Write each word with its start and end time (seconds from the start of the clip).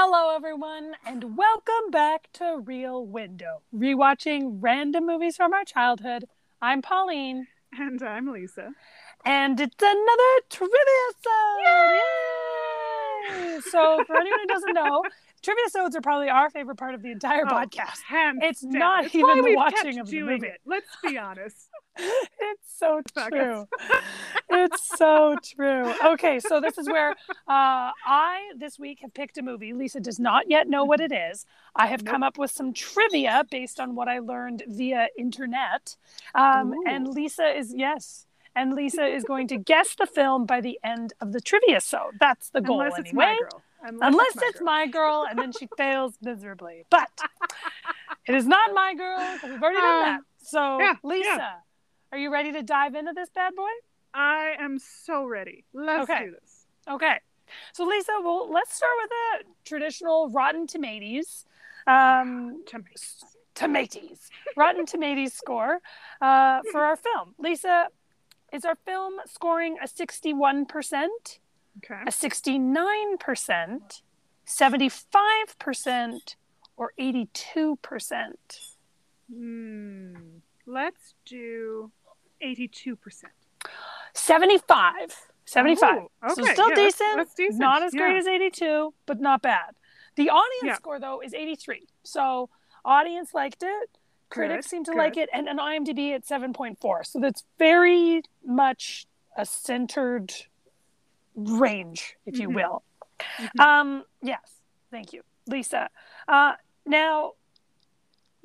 Hello, 0.00 0.32
everyone, 0.32 0.92
and 1.04 1.36
welcome 1.36 1.90
back 1.90 2.28
to 2.34 2.62
Real 2.64 3.04
Window, 3.04 3.62
rewatching 3.74 4.58
random 4.60 5.04
movies 5.06 5.34
from 5.36 5.52
our 5.52 5.64
childhood. 5.64 6.24
I'm 6.62 6.82
Pauline, 6.82 7.48
And 7.76 8.00
I'm 8.00 8.30
Lisa. 8.32 8.70
and 9.24 9.58
it's 9.58 9.74
another 9.82 10.32
trivia 10.50 10.76
episode. 11.10 11.58
Yay! 13.34 13.60
So, 13.72 14.04
for 14.06 14.16
anyone 14.16 14.38
who 14.38 14.46
doesn't 14.46 14.74
know, 14.74 15.02
trivia 15.42 15.64
episodes 15.64 15.96
are 15.96 16.00
probably 16.00 16.28
our 16.28 16.48
favorite 16.48 16.76
part 16.76 16.94
of 16.94 17.02
the 17.02 17.10
entire 17.10 17.44
Oh, 17.44 17.48
podcast. 17.48 17.98
It's 18.40 18.60
down. 18.60 18.72
not 18.78 19.04
It's 19.06 19.16
even 19.16 19.42
the 19.42 19.56
watching 19.56 19.98
of 19.98 20.08
the 20.08 20.22
movie. 20.22 20.46
It. 20.46 20.60
Let's 20.64 20.86
be 21.02 21.18
honest. 21.18 21.70
It's 22.40 22.78
so 22.78 23.00
true. 23.28 23.66
it's 24.48 24.96
so 24.96 25.36
true. 25.44 25.92
Okay, 26.12 26.38
so 26.38 26.60
this 26.60 26.78
is 26.78 26.86
where 26.88 27.10
uh, 27.30 27.90
I 28.06 28.52
this 28.56 28.78
week 28.78 29.00
have 29.02 29.12
picked 29.12 29.36
a 29.38 29.42
movie. 29.42 29.72
Lisa 29.72 29.98
does 30.00 30.18
not 30.20 30.48
yet 30.48 30.68
know 30.68 30.84
what 30.84 31.00
it 31.00 31.10
is. 31.12 31.44
I 31.74 31.86
have 31.88 32.02
Nope. 32.04 32.12
come 32.12 32.22
up 32.22 32.38
with 32.38 32.50
some 32.52 32.72
trivia 32.72 33.44
based 33.50 33.80
on 33.80 33.94
what 33.96 34.08
I 34.08 34.20
learned 34.20 34.62
via 34.68 35.08
internet. 35.18 35.96
Um, 36.34 36.72
and 36.86 37.08
Lisa 37.08 37.48
is 37.58 37.74
yes. 37.74 38.26
And 38.54 38.74
Lisa 38.74 39.04
is 39.04 39.24
going 39.24 39.48
to 39.48 39.56
guess 39.56 39.94
the 39.96 40.06
film 40.06 40.46
by 40.46 40.60
the 40.60 40.78
end 40.84 41.12
of 41.20 41.32
the 41.32 41.40
trivia. 41.40 41.80
So 41.80 42.10
that's 42.20 42.50
the 42.50 42.60
goal 42.60 42.80
Unless 42.80 42.98
it's 43.00 43.08
anyway. 43.10 43.24
my 43.26 43.38
girl. 43.50 43.62
Unless, 43.82 44.08
Unless 44.12 44.36
it's, 44.36 44.42
it's 44.44 44.60
my 44.60 44.86
girl, 44.86 45.26
and 45.28 45.38
then 45.38 45.52
she 45.52 45.68
fails 45.76 46.14
miserably. 46.22 46.84
But 46.90 47.10
it 48.26 48.34
is 48.34 48.46
not 48.46 48.72
my 48.74 48.94
girl 48.94 49.18
we've 49.44 49.62
already 49.62 49.76
done 49.78 50.02
Uh, 50.02 50.04
that. 50.04 50.20
So, 50.42 50.80
yeah, 50.80 50.94
Lisa, 51.04 51.28
yeah. 51.28 51.52
Are 52.12 52.18
you 52.18 52.32
ready 52.32 52.52
to 52.52 52.62
dive 52.62 52.94
into 52.94 53.12
this 53.12 53.28
bad 53.30 53.54
boy? 53.54 53.68
I 54.14 54.54
am 54.58 54.78
so 54.78 55.24
ready. 55.24 55.64
Let's 55.72 56.08
Okay. 56.10 56.26
do 56.26 56.30
this. 56.32 56.66
Okay. 56.88 57.18
So, 57.72 57.84
Lisa, 57.84 58.12
well, 58.22 58.50
let's 58.50 58.74
start 58.74 58.92
with 59.02 59.10
a 59.10 59.44
traditional 59.64 60.28
Rotten 60.30 60.66
Tomatoes. 60.66 61.44
Um, 61.86 62.62
Tomatoes. 62.66 63.24
tomatoes. 63.54 64.28
Rotten 64.56 64.84
Tomatoes 64.86 65.32
score 65.32 65.80
uh, 66.20 66.60
for 66.70 66.80
our 66.84 66.96
film. 66.96 67.34
Lisa, 67.38 67.88
is 68.52 68.64
our 68.64 68.76
film 68.86 69.14
scoring 69.26 69.76
a 69.82 69.86
61%, 69.86 71.06
Okay. 71.78 72.02
a 72.06 72.10
69%, 72.10 74.02
75%, 74.46 76.36
or 76.76 76.92
82%? 76.98 78.32
Hmm. 79.32 80.14
Let's 80.66 81.14
do 81.24 81.90
82%. 82.42 83.24
75. 84.14 85.14
75. 85.44 86.02
Oh, 86.22 86.34
So 86.34 86.42
still 86.44 86.68
Yeah, 86.70 86.74
decent, 86.74 87.16
that's 87.16 87.34
decent. 87.34 87.58
Not 87.60 87.82
as 87.82 87.94
great 87.94 88.16
as 88.16 88.26
82, 88.26 88.92
but 89.06 89.20
not 89.20 89.42
bad. 89.42 89.74
The 90.16 90.28
audience 90.30 90.64
Yeah. 90.64 90.74
score 90.74 90.98
though 90.98 91.20
is 91.20 91.32
83. 91.32 91.86
So 92.02 92.50
audience 92.84 93.32
liked 93.34 93.62
it. 93.62 93.90
Critics 94.30 94.66
Good, 94.66 94.70
seem 94.70 94.84
to 94.84 94.90
good. 94.90 94.98
like 94.98 95.16
it, 95.16 95.30
and 95.32 95.48
an 95.48 95.58
IMDb 95.58 96.12
at 96.14 96.26
7.4. 96.26 97.02
So 97.04 97.18
that's 97.18 97.44
very 97.58 98.22
much 98.44 99.06
a 99.36 99.46
centered 99.46 100.34
range, 101.34 102.16
if 102.26 102.38
you 102.38 102.50
Mhm. 102.50 102.54
will. 102.54 102.82
Mhm. 103.38 103.60
Um, 103.60 104.04
yes, 104.20 104.60
thank 104.90 105.12
you, 105.14 105.22
Lisa. 105.46 105.88
Uh, 106.26 106.56
now, 106.84 107.34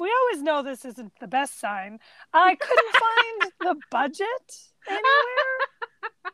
we 0.04 0.12
always 0.20 0.42
know 0.44 0.62
this 0.62 0.86
isn't 0.86 1.14
the 1.20 1.28
best 1.28 1.60
sign. 1.60 2.00
I 2.34 2.56
couldn't 2.56 2.96
find 3.08 3.52
the 3.62 3.76
budget 3.92 4.48
anywhere. 4.88 5.60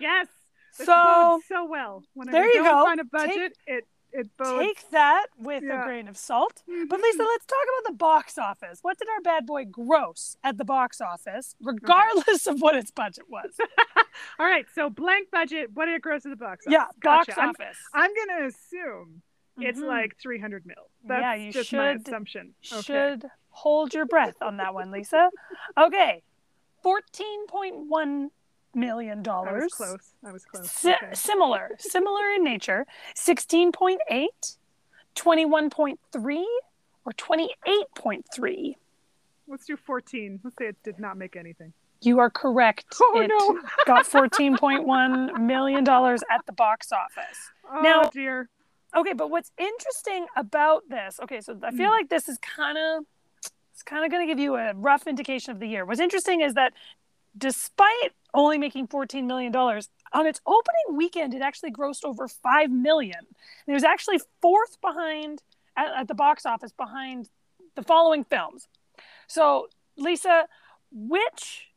Yes. 0.00 0.28
So 0.72 1.40
so 1.48 1.66
well. 1.68 2.04
When 2.14 2.30
there 2.30 2.44
I 2.44 2.46
you 2.46 2.62
don't 2.62 2.64
go. 2.64 2.84
find 2.84 3.00
a 3.00 3.04
budget, 3.04 3.52
it 3.66 3.84
it 4.12 4.28
bodes. 4.38 4.64
take 4.64 4.90
that 4.90 5.26
with 5.36 5.64
a 5.64 5.82
grain 5.84 6.06
of 6.08 6.16
salt. 6.16 6.62
But 6.66 6.98
Mhm. 6.98 7.02
Lisa, 7.02 7.22
let's 7.24 7.46
talk 7.46 7.66
about 7.80 7.90
the 7.92 7.96
box 7.96 8.38
office. 8.38 8.78
What 8.82 8.96
did 8.96 9.08
our 9.08 9.20
bad 9.22 9.44
boy 9.44 9.64
gross 9.64 10.36
at 10.44 10.56
the 10.56 10.64
box 10.64 11.00
office, 11.00 11.56
regardless 11.60 12.46
of 12.46 12.60
what 12.60 12.76
its 12.76 12.92
budget 12.92 13.24
was? 13.28 13.50
All 14.38 14.46
right. 14.46 14.66
So 14.74 14.88
blank 14.88 15.30
budget. 15.32 15.70
What 15.74 15.86
did 15.86 15.96
it 15.96 16.02
gross 16.02 16.24
at 16.24 16.30
the 16.30 16.36
box 16.36 16.64
office? 16.66 16.72
yeah, 16.72 16.86
box 17.02 17.26
Gotcha. 17.26 17.40
I'm- 17.40 17.48
office. 17.50 17.78
I'm 17.92 18.10
gonna 18.14 18.46
assume 18.46 19.22
it's 19.60 19.78
Mhm. 19.80 19.86
like 19.86 20.16
300 20.16 20.64
mil. 20.66 20.88
That's 21.04 21.20
Yeah, 21.22 21.34
you 21.34 21.52
just 21.52 21.72
my 21.72 21.92
should- 21.92 22.06
assumption. 22.08 22.54
Okay. 22.72 22.82
should 22.82 23.30
hold 23.50 23.94
your 23.94 24.04
breath 24.06 24.40
on 24.42 24.56
that 24.58 24.74
one, 24.74 24.90
Lisa. 24.90 25.30
Okay, 25.76 26.22
fourteen 26.82 27.46
point 27.46 27.76
one 27.76 28.30
million 28.74 29.20
I 29.20 29.22
dollars. 29.22 29.62
was 29.64 29.74
close. 29.74 30.14
I 30.24 30.32
was 30.32 30.44
close. 30.44 30.70
Si- 30.70 30.92
Okay. 30.92 31.14
Similar, 31.14 31.76
similar 31.78 32.30
in 32.30 32.44
nature. 32.44 32.86
16.8, 33.14 34.56
21.3, 35.14 36.46
or 37.04 37.12
28.3. 37.12 38.76
Let's 39.46 39.64
do 39.66 39.76
14. 39.76 40.40
Let's 40.44 40.56
say 40.58 40.66
it 40.66 40.82
did 40.82 40.98
not 40.98 41.16
make 41.16 41.34
anything. 41.36 41.72
You 42.00 42.20
are 42.20 42.30
correct. 42.30 42.94
Oh, 43.02 43.20
it 43.20 43.28
no. 43.28 43.60
got 43.86 44.06
$14.1 44.06 45.40
million 45.46 45.88
at 45.88 46.46
the 46.46 46.52
box 46.52 46.92
office. 46.92 47.50
Oh 47.70 47.82
Now- 47.82 48.04
dear. 48.04 48.48
Okay, 48.96 49.12
but 49.12 49.30
what's 49.30 49.50
interesting 49.58 50.26
about 50.36 50.88
this, 50.88 51.20
okay, 51.22 51.40
so 51.40 51.58
I 51.62 51.70
feel 51.70 51.88
Mm. 51.88 51.98
like 51.98 52.08
this 52.08 52.28
is 52.28 52.38
kind 52.38 52.78
of 52.78 53.04
it's 53.72 53.82
kind 53.84 54.04
of 54.04 54.10
going 54.10 54.26
to 54.26 54.30
give 54.30 54.40
you 54.40 54.56
a 54.56 54.74
rough 54.74 55.06
indication 55.06 55.52
of 55.52 55.60
the 55.60 55.68
year. 55.68 55.84
What's 55.84 56.00
interesting 56.00 56.40
is 56.40 56.54
that 56.54 56.72
despite 57.36 58.12
only 58.34 58.58
making 58.58 58.88
14 58.88 59.26
million 59.26 59.52
dollars 59.52 59.88
on 60.12 60.26
its 60.26 60.40
opening 60.46 60.96
weekend 60.96 61.32
it 61.34 61.42
actually 61.42 61.70
grossed 61.70 62.04
over 62.04 62.26
5 62.26 62.70
million. 62.70 63.18
And 63.18 63.68
it 63.68 63.74
was 63.74 63.84
actually 63.84 64.20
fourth 64.42 64.80
behind 64.80 65.42
at, 65.76 65.88
at 66.00 66.08
the 66.08 66.14
box 66.14 66.44
office 66.44 66.72
behind 66.72 67.28
the 67.76 67.82
following 67.82 68.24
films. 68.24 68.66
So, 69.28 69.68
Lisa, 69.96 70.46
which 70.90 71.68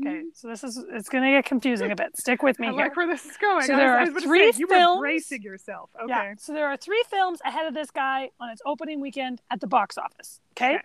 Okay, 0.00 0.22
so 0.34 0.48
this 0.48 0.64
is 0.64 0.82
it's 0.90 1.08
going 1.08 1.22
to 1.22 1.30
get 1.30 1.44
confusing 1.44 1.92
a 1.92 1.96
bit. 1.96 2.16
Stick 2.16 2.42
with 2.42 2.58
me 2.58 2.66
I 2.68 2.70
here. 2.72 2.80
like 2.82 2.96
where 2.96 3.06
this 3.06 3.24
is 3.24 3.36
going. 3.36 3.62
So 3.62 3.74
I 3.74 3.76
there 3.76 4.00
was, 4.00 4.08
are 4.08 4.16
I 4.18 4.20
three 4.22 4.52
say, 4.52 4.58
you 4.58 4.66
films- 4.66 4.96
were 4.96 5.02
bracing 5.02 5.42
yourself. 5.42 5.90
Okay. 5.96 6.08
Yeah. 6.08 6.34
So 6.38 6.52
there 6.52 6.66
are 6.66 6.76
three 6.76 7.02
films 7.08 7.40
ahead 7.44 7.66
of 7.66 7.74
this 7.74 7.90
guy 7.92 8.30
on 8.40 8.50
its 8.50 8.60
opening 8.66 9.00
weekend 9.00 9.40
at 9.50 9.60
the 9.60 9.66
box 9.68 9.96
office. 9.96 10.40
Okay. 10.52 10.74
Okay. 10.76 10.82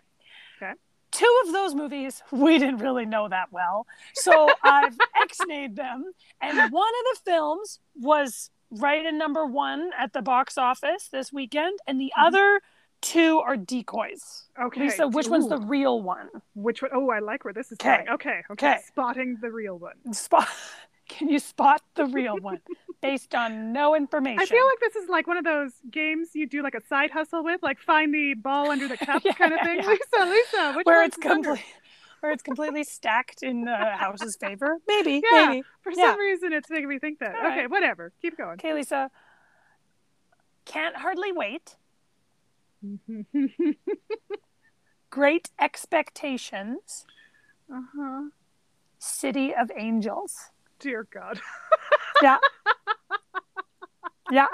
Okay. 0.61 0.73
Two 1.11 1.41
of 1.47 1.53
those 1.53 1.73
movies 1.73 2.21
we 2.31 2.59
didn't 2.59 2.77
really 2.77 3.05
know 3.07 3.27
that 3.29 3.51
well. 3.51 3.87
So 4.13 4.49
I've 4.63 4.95
X-nayed 5.23 5.75
them. 5.75 6.11
And 6.39 6.57
one 6.71 6.89
of 6.89 7.17
the 7.17 7.19
films 7.25 7.79
was 7.99 8.51
right 8.69 9.03
in 9.03 9.17
number 9.17 9.43
one 9.45 9.89
at 9.97 10.13
the 10.13 10.21
box 10.21 10.55
office 10.55 11.07
this 11.11 11.33
weekend. 11.33 11.79
And 11.87 11.99
the 11.99 12.13
Mhm. 12.15 12.27
other 12.27 12.61
two 13.01 13.39
are 13.39 13.55
decoys. 13.57 14.45
Okay. 14.61 14.81
Lisa, 14.81 15.07
which 15.07 15.27
one's 15.27 15.47
the 15.47 15.57
real 15.59 16.01
one? 16.01 16.29
Which 16.55 16.81
one? 16.81 16.91
Oh, 16.93 17.09
I 17.09 17.19
like 17.19 17.43
where 17.45 17.53
this 17.53 17.71
is 17.71 17.77
Okay. 17.81 17.97
going. 18.05 18.09
Okay. 18.09 18.41
Okay. 18.51 18.67
Okay. 18.67 18.77
Spotting 18.87 19.37
the 19.41 19.51
real 19.51 19.77
one. 19.77 20.13
Spot. 20.13 20.47
Can 21.07 21.27
you 21.27 21.39
spot 21.39 21.81
the 21.95 22.05
real 22.05 22.37
one 22.37 22.59
based 23.01 23.33
on 23.33 23.73
no 23.73 23.95
information? 23.95 24.39
I 24.39 24.45
feel 24.45 24.63
like 24.63 24.79
this 24.79 24.95
is 24.95 25.09
like 25.09 25.25
one 25.25 25.37
of 25.37 25.43
those 25.43 25.71
games 25.89 26.29
you 26.35 26.45
do 26.45 26.61
like 26.61 26.75
a 26.75 26.85
side 26.85 27.09
hustle 27.09 27.43
with, 27.43 27.63
like 27.63 27.79
find 27.79 28.13
the 28.13 28.35
ball 28.35 28.69
under 28.69 28.87
the 28.87 28.97
cup 29.07 29.23
Yeah, 29.25 29.33
kind 29.33 29.53
of 29.53 29.59
thing. 29.61 29.79
yeah. 29.79 29.87
Lisa, 29.87 30.29
Lisa, 30.29 30.73
which 30.75 30.85
where 30.85 31.01
one's 31.01 31.15
it's 31.15 31.17
complete, 31.17 31.63
where 32.19 32.31
it's 32.31 32.43
completely 32.43 32.83
stacked 32.83 33.41
in 33.41 33.63
the 33.65 33.75
house's 33.75 34.37
favor. 34.39 34.77
Maybe, 34.87 35.23
Yeah. 35.31 35.47
maybe. 35.47 35.63
For 35.81 35.91
Yeah. 35.95 36.11
some 36.11 36.19
reason, 36.19 36.53
it's 36.53 36.69
making 36.69 36.89
me 36.89 36.99
think 36.99 37.17
that. 37.19 37.33
All 37.35 37.47
okay, 37.47 37.61
right. 37.61 37.71
whatever. 37.71 38.11
Keep 38.21 38.37
going. 38.37 38.51
Okay, 38.53 38.75
Lisa. 38.75 39.09
Can't 40.65 40.95
hardly 40.95 41.31
wait. 41.31 41.75
Great 45.09 45.49
expectations. 45.59 47.05
uh 47.73 47.81
huh. 47.95 48.21
City 48.99 49.53
of 49.55 49.71
Angels. 49.77 50.51
Dear 50.79 51.07
God. 51.11 51.39
Yeah. 52.21 52.37
yeah. 54.29 54.47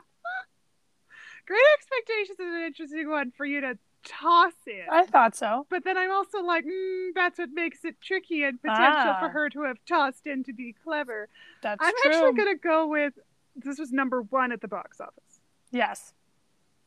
Great 1.47 1.59
Expectations 1.79 2.39
is 2.39 2.45
an 2.53 2.61
interesting 2.63 3.09
one 3.09 3.31
for 3.35 3.43
you 3.43 3.59
to 3.61 3.75
toss 4.03 4.53
in. 4.67 4.83
I 4.91 5.05
thought 5.07 5.35
so. 5.35 5.65
but 5.71 5.83
then 5.83 5.97
I'm 5.97 6.11
also 6.11 6.43
like, 6.43 6.63
mm, 6.63 7.09
that's 7.15 7.39
what 7.39 7.49
makes 7.55 7.83
it 7.83 7.95
tricky 8.01 8.43
and 8.43 8.61
potential 8.61 9.13
Ah. 9.15 9.19
for 9.19 9.29
her 9.29 9.49
to 9.49 9.63
have 9.63 9.77
tossed 9.87 10.27
in 10.27 10.43
to 10.43 10.53
be 10.53 10.75
clever. 10.83 11.27
That's 11.63 11.79
I'm 11.83 11.91
true. 12.03 12.11
actually 12.11 12.33
going 12.33 12.55
to 12.55 12.61
go 12.61 12.85
with 12.87 13.13
this 13.55 13.79
was 13.79 13.91
number 13.91 14.21
one 14.21 14.51
at 14.51 14.61
the 14.61 14.67
box 14.67 15.01
office 15.01 15.39
Yes. 15.71 16.13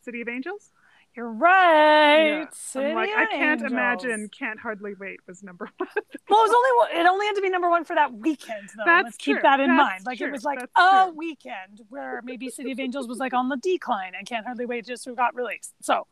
City 0.03 0.21
of 0.21 0.29
Angels? 0.29 0.71
You're 1.19 1.33
right. 1.33 2.47
Yeah. 2.75 2.81
I'm 2.81 2.95
like, 2.95 3.11
I 3.11 3.27
can't 3.27 3.61
Angels. 3.61 3.73
imagine 3.73 4.29
Can't 4.29 4.61
Hardly 4.61 4.95
Wait 5.01 5.19
was 5.27 5.43
number 5.43 5.69
one. 5.79 5.89
Well, 6.29 6.45
it 6.45 6.49
was 6.49 6.51
only 6.55 7.01
it 7.01 7.07
only 7.09 7.27
had 7.27 7.35
to 7.35 7.43
be 7.43 7.51
number 7.51 7.69
one 7.69 7.85
for 7.85 7.97
that 7.97 8.13
weekend, 8.15 8.69
though. 8.77 8.85
That's 8.87 9.05
Let's 9.07 9.17
keep 9.17 9.43
that 9.43 9.59
in 9.59 9.67
That's 9.77 9.77
mind. 9.91 10.07
Like 10.07 10.21
it 10.21 10.31
was 10.31 10.45
like 10.45 10.61
That's 10.61 10.71
a 10.79 11.07
true. 11.07 11.15
weekend 11.17 11.81
where 11.89 12.21
maybe 12.25 12.49
City 12.51 12.71
of 12.71 12.79
Angels 12.79 13.09
was 13.09 13.19
like 13.19 13.35
on 13.35 13.49
the 13.49 13.57
decline 13.57 14.13
and 14.17 14.29
Can't 14.29 14.47
Hardly 14.47 14.65
Wait 14.65 14.87
just 14.87 15.09
got 15.17 15.35
released. 15.35 15.75
So, 15.83 16.07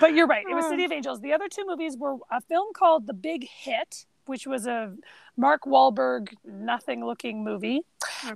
but 0.00 0.12
you're 0.12 0.26
right. 0.26 0.44
It 0.50 0.54
was 0.54 0.64
Oh. 0.66 0.70
City 0.70 0.82
of 0.84 0.90
Angels. 0.90 1.20
The 1.20 1.32
other 1.32 1.46
two 1.48 1.64
movies 1.64 1.96
were 1.96 2.16
a 2.32 2.40
film 2.40 2.72
called 2.74 3.06
The 3.06 3.14
Big 3.14 3.46
Hit 3.48 4.06
which 4.28 4.46
was 4.46 4.66
a 4.66 4.94
Mark 5.36 5.62
Wahlberg 5.64 6.34
nothing 6.44 7.04
looking 7.04 7.44
movie. 7.44 7.82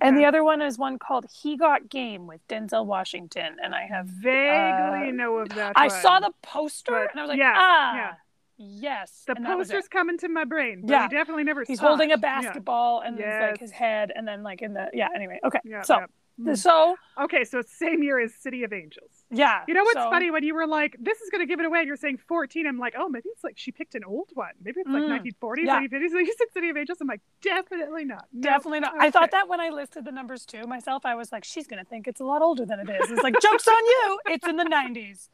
And 0.00 0.16
the 0.16 0.24
other 0.24 0.44
one 0.44 0.62
is 0.62 0.78
one 0.78 0.98
called 0.98 1.26
He 1.32 1.56
Got 1.56 1.88
Game 1.88 2.26
with 2.26 2.40
Denzel 2.48 2.86
Washington. 2.86 3.56
And 3.62 3.74
I 3.74 3.86
have 3.86 4.06
vaguely 4.06 5.08
uh, 5.08 5.12
know 5.12 5.38
of 5.38 5.48
that. 5.50 5.72
I 5.76 5.88
one. 5.88 6.00
saw 6.02 6.20
the 6.20 6.32
poster 6.42 6.92
But 6.92 7.10
and 7.10 7.20
I 7.20 7.22
was 7.22 7.28
like, 7.30 7.38
yeah, 7.38 7.54
ah, 7.56 7.94
yeah. 7.94 8.14
yes. 8.58 9.24
The 9.26 9.34
and 9.36 9.44
that 9.46 9.58
was 9.58 9.70
it. 9.70 9.74
poster's 9.74 9.88
coming 9.88 10.18
to 10.18 10.28
my 10.28 10.44
brain. 10.44 10.84
Yeah. 10.86 11.04
I 11.04 11.08
definitely 11.08 11.44
never 11.44 11.64
He's 11.66 11.80
saw 11.80 11.88
holding 11.88 12.10
it. 12.10 12.14
a 12.14 12.18
basketball 12.18 13.00
and 13.00 13.18
it's 13.18 13.40
like 13.40 13.58
his 13.58 13.72
head, 13.72 14.12
and 14.14 14.26
then 14.26 14.42
like 14.42 14.62
in 14.62 14.74
the 14.74 14.88
yeah. 14.92 15.08
Anyway, 15.14 15.40
okay. 15.44 15.58
Yeah. 15.64 15.78
yeah, 15.78 15.82
so 15.82 15.98
yeah. 15.98 16.06
Mm. 16.44 16.56
so 16.56 16.96
Okay, 17.18 17.44
so 17.44 17.60
same 17.66 18.02
year 18.02 18.18
as 18.18 18.34
City 18.34 18.64
of 18.64 18.72
Angels. 18.72 19.24
yeah. 19.30 19.64
You 19.68 19.74
know 19.74 19.82
what's 19.84 19.94
so- 19.98 20.10
funny 20.10 20.30
when 20.30 20.42
you 20.44 20.54
were 20.54 20.66
like, 20.66 20.96
"This 20.98 21.20
is 21.20 21.28
going 21.30 21.40
to 21.40 21.46
give 21.46 21.60
it 21.60 21.66
away," 21.66 21.80
and 21.80 21.86
you're 21.86 21.96
saying 21.96 22.18
14. 22.26 22.66
I'm 22.66 22.78
like, 22.78 22.94
"Oh, 22.96 23.08
maybe 23.08 23.28
it's 23.28 23.44
like 23.44 23.58
she 23.58 23.70
picked 23.70 23.94
an 23.94 24.02
old 24.04 24.30
one. 24.34 24.52
Maybe 24.62 24.80
it's 24.80 24.88
like 24.88 25.02
Mm. 25.04 25.08
1940s, 25.10 25.66
Yeah. 25.66 25.80
1950s." 25.80 26.12
Like 26.14 26.26
you 26.30 26.34
said, 26.38 26.46
City 26.54 26.68
of 26.70 26.76
Angels. 26.78 26.98
I'm 27.02 27.06
like, 27.08 27.20
definitely 27.42 28.04
not. 28.06 28.26
No. 28.32 28.40
Definitely 28.50 28.80
not. 28.80 28.94
I 28.98 29.10
thought 29.10 29.30
that 29.32 29.46
when 29.48 29.60
I 29.60 29.68
listed 29.68 30.04
the 30.06 30.12
numbers 30.12 30.46
too 30.46 30.64
myself, 30.66 31.04
I 31.04 31.14
was 31.14 31.32
like, 31.32 31.44
she's 31.44 31.66
gonna 31.66 31.84
think 31.84 32.08
it's 32.08 32.20
a 32.20 32.24
lot 32.24 32.40
older 32.42 32.64
than 32.64 32.80
it 32.80 32.88
is. 32.88 33.10
It's 33.10 33.22
like 33.22 33.34
jokes 33.40 33.68
on 33.68 33.84
you. 33.84 34.18
It's 34.26 34.46
in 34.48 34.56
the 34.56 34.64
'90s. 34.64 35.28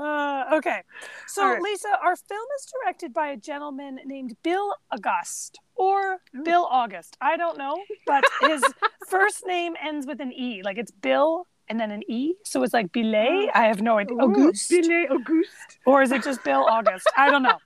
Uh, 0.00 0.44
okay, 0.56 0.82
so 1.26 1.44
right. 1.46 1.60
Lisa, 1.62 1.88
our 2.02 2.16
film 2.16 2.46
is 2.58 2.72
directed 2.72 3.12
by 3.12 3.28
a 3.28 3.36
gentleman 3.36 3.98
named 4.06 4.36
Bill 4.42 4.74
August 4.90 5.58
or 5.74 6.18
Ooh. 6.36 6.42
Bill 6.42 6.66
August. 6.70 7.16
I 7.20 7.36
don't 7.36 7.58
know, 7.58 7.76
but 8.06 8.24
his 8.40 8.62
first 9.08 9.46
name 9.46 9.74
ends 9.82 10.06
with 10.06 10.20
an 10.20 10.32
E. 10.32 10.62
Like 10.64 10.78
it's 10.78 10.90
Bill 10.90 11.46
and 11.68 11.78
then 11.78 11.90
an 11.90 12.02
E, 12.10 12.34
so 12.44 12.62
it's 12.62 12.72
like 12.72 12.92
Billet. 12.92 13.50
I 13.54 13.66
have 13.66 13.82
no 13.82 13.98
idea. 13.98 14.16
Ooh, 14.16 14.20
Auguste, 14.22 14.70
Billet 14.70 15.10
Auguste. 15.10 15.78
or 15.86 16.02
is 16.02 16.12
it 16.12 16.22
just 16.24 16.42
Bill 16.44 16.64
August? 16.64 17.06
I 17.16 17.30
don't 17.30 17.42
know. 17.42 17.58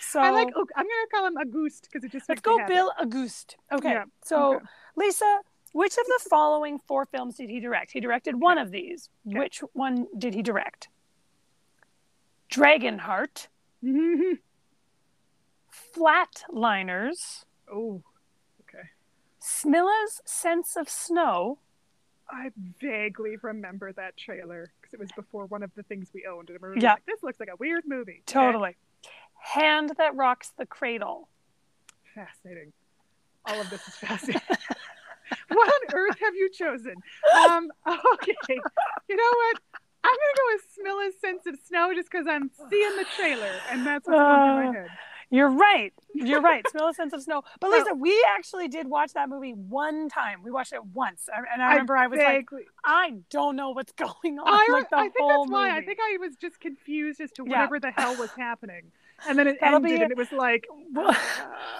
So 0.00 0.20
I 0.26 0.30
like. 0.30 0.48
I'm 0.48 0.84
going 0.84 0.86
to 0.86 1.08
call 1.14 1.26
him 1.26 1.36
Auguste 1.36 1.88
because 1.90 2.04
it 2.04 2.12
just 2.12 2.28
Let's 2.28 2.42
go. 2.42 2.58
Bill 2.68 2.92
Auguste. 3.00 3.56
Okay. 3.72 3.90
Yeah, 3.92 4.04
So, 4.24 4.56
okay. 4.56 4.64
Lisa, 4.96 5.40
which 5.72 5.92
of 5.92 6.06
the 6.06 6.20
following 6.30 6.78
four 6.86 7.06
films 7.06 7.36
did 7.36 7.50
he 7.50 7.60
direct? 7.60 7.90
He 7.92 8.00
directed 8.00 8.40
one 8.40 8.58
of 8.58 8.70
these. 8.70 9.08
Okay. 9.28 9.38
Which 9.38 9.62
one 9.72 10.06
did 10.18 10.34
he 10.34 10.42
direct? 10.42 10.88
Dragonheart, 12.50 13.46
Flatliners, 15.96 17.44
oh, 17.72 18.02
okay. 18.62 18.88
Smilla's 19.40 20.20
Sense 20.24 20.76
of 20.76 20.88
Snow, 20.88 21.58
I 22.28 22.50
vaguely 22.80 23.36
remember 23.42 23.92
that 23.92 24.16
trailer 24.16 24.72
because 24.80 24.94
it 24.94 25.00
was 25.00 25.10
before 25.16 25.46
one 25.46 25.62
of 25.62 25.70
the 25.74 25.82
things 25.84 26.08
we 26.14 26.26
owned, 26.26 26.48
and 26.48 26.58
I 26.58 26.62
remember 26.62 26.84
Yeah. 26.84 26.92
like, 26.94 27.06
this 27.06 27.22
looks 27.22 27.40
like 27.40 27.48
a 27.50 27.56
weird 27.56 27.84
movie. 27.86 28.22
Okay. 28.22 28.22
totally. 28.26 28.76
Hand 29.42 29.92
That 29.98 30.14
Rocks 30.14 30.52
the 30.56 30.66
Cradle. 30.66 31.28
Fascinating. 32.14 32.72
All 33.46 33.60
of 33.60 33.70
this 33.70 33.86
is 33.88 33.94
fascinating. 33.96 34.42
what 35.48 35.68
on 35.72 35.94
earth 35.94 36.18
have 36.20 36.34
you 36.34 36.50
chosen? 36.50 36.94
Um, 37.34 37.68
okay. 38.14 38.60
You 39.08 39.16
know 39.16 39.32
what? 39.36 39.60
I'm 40.02 40.10
gonna 40.10 40.36
go 40.36 40.42
with 40.54 40.62
Smilla's 40.76 41.20
sense 41.20 41.46
of 41.46 41.58
snow 41.66 41.92
just 41.94 42.10
because 42.10 42.26
I'm 42.28 42.50
seeing 42.70 42.96
the 42.96 43.04
trailer 43.16 43.52
and 43.70 43.86
that's 43.86 44.06
what's 44.08 44.18
going 44.18 44.36
through 44.62 44.68
Uh, 44.68 44.72
my 44.72 44.78
head. 44.80 44.88
You're 45.32 45.48
right. 45.50 45.92
You're 46.12 46.40
right. 46.40 46.64
Smilla's 46.74 46.96
Sense 46.96 47.12
of 47.12 47.22
Snow. 47.22 47.44
But 47.60 47.70
Lisa, 47.70 47.94
we 47.94 48.20
actually 48.36 48.66
did 48.66 48.88
watch 48.88 49.12
that 49.12 49.28
movie 49.28 49.52
one 49.52 50.08
time. 50.08 50.42
We 50.42 50.50
watched 50.50 50.72
it 50.72 50.84
once. 50.86 51.28
And 51.54 51.62
I 51.62 51.70
remember 51.74 51.96
I, 51.96 52.08
was 52.08 52.18
like, 52.18 52.48
I 52.84 53.14
don't 53.30 53.54
know 53.54 53.70
what's 53.70 53.92
going 54.24 54.40
on. 54.40 54.48
I, 54.48 54.66
like 54.72 54.90
the 54.90 54.96
I 54.96 55.02
think 55.02 55.14
whole 55.20 55.44
that's 55.44 55.52
why. 55.52 55.76
I 55.76 55.84
think 55.84 56.00
I 56.02 56.16
was 56.18 56.34
just 56.34 56.58
confused 56.58 57.20
as 57.20 57.30
to 57.32 57.44
Yeah. 57.46 57.50
whatever 57.50 57.78
the 57.78 57.92
hell 57.92 58.16
was 58.16 58.30
happening. 58.36 58.90
And 59.28 59.38
then 59.38 59.46
it 59.46 59.58
That'll 59.60 59.76
ended 59.76 59.92
it. 60.00 60.02
and 60.02 60.10
it 60.10 60.18
was 60.18 60.32
like 60.32 60.66
We'll, 60.92 61.10
uh, 61.10 61.14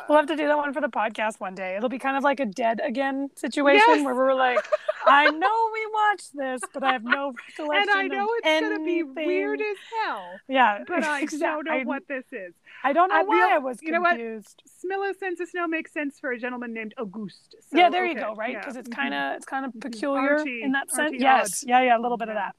we'll 0.09 0.19
have 0.19 0.27
to 0.29 0.37
do 0.37 0.47
that 0.47 0.57
one 0.57 0.73
for 0.73 0.81
the 0.81 0.89
podcast 0.89 1.41
one 1.41 1.57
day. 1.57 1.75
It'll 1.77 1.89
be 1.89 1.99
kind 1.99 2.17
of 2.17 2.23
like 2.23 2.39
a 2.39 2.47
dead 2.47 2.81
again 2.85 3.31
situation 3.35 3.83
Yes. 3.89 4.05
where 4.05 4.15
we're 4.15 4.35
like, 4.35 4.65
I 5.11 5.31
know 5.31 5.71
we 5.73 5.87
watched 5.93 6.37
this, 6.37 6.61
but 6.73 6.83
I 6.83 6.93
have 6.93 7.05
no 7.05 7.33
recollection. 7.33 7.89
and 7.91 7.91
I 7.91 8.07
know 8.07 8.27
it's 8.43 8.61
gonna 8.61 8.85
be 8.85 9.03
weird 9.03 9.61
as 9.61 9.77
hell. 10.05 10.25
Yeah, 10.49 10.85
But 10.87 11.05
I 11.05 11.25
don't 11.39 11.65
know 11.67 11.73
I- 11.73 11.85
what 11.85 12.07
this 12.09 12.25
is. 12.33 12.55
I 12.83 12.93
don't 12.95 13.09
know 13.11 13.17
I 13.17 13.23
why 13.23 13.37
real- 13.37 13.55
I 13.57 13.59
was 13.59 13.79
you 13.83 13.93
know 13.93 14.01
what? 14.01 14.11
confused. 14.17 14.63
Smilla's 14.83 15.19
sense 15.19 15.39
of 15.41 15.49
snow 15.51 15.67
makes 15.69 15.93
sense 15.93 16.19
for 16.19 16.31
a 16.33 16.39
gentleman 16.39 16.73
named 16.73 16.95
Auguste. 16.99 17.57
So, 17.71 17.77
yeah, 17.77 17.91
there 17.91 18.07
you 18.07 18.15
go. 18.15 18.35
Right, 18.35 18.53
yeah, 18.53 18.61
because 18.61 18.77
it's 18.77 18.89
mhm. 18.89 18.97
kind 18.97 19.13
of 19.15 19.37
it's 19.37 19.45
kind 19.45 19.67
of 19.67 19.73
Mhm. 19.73 19.81
peculiar 19.83 20.39
Arty- 20.39 20.63
in 20.63 20.73
that 20.73 20.91
sense. 20.91 21.15
Yes, 21.19 21.63
odd. 21.63 21.69
yeah, 21.69 21.81
yeah, 21.83 21.99
a 21.99 22.01
little 22.01 22.17
bit 22.17 22.29
of 22.31 22.37
that. 22.37 22.55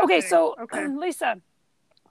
Okay, 0.00 0.20
so 0.20 0.54
okay. 0.60 0.86
Lisa, 1.04 1.40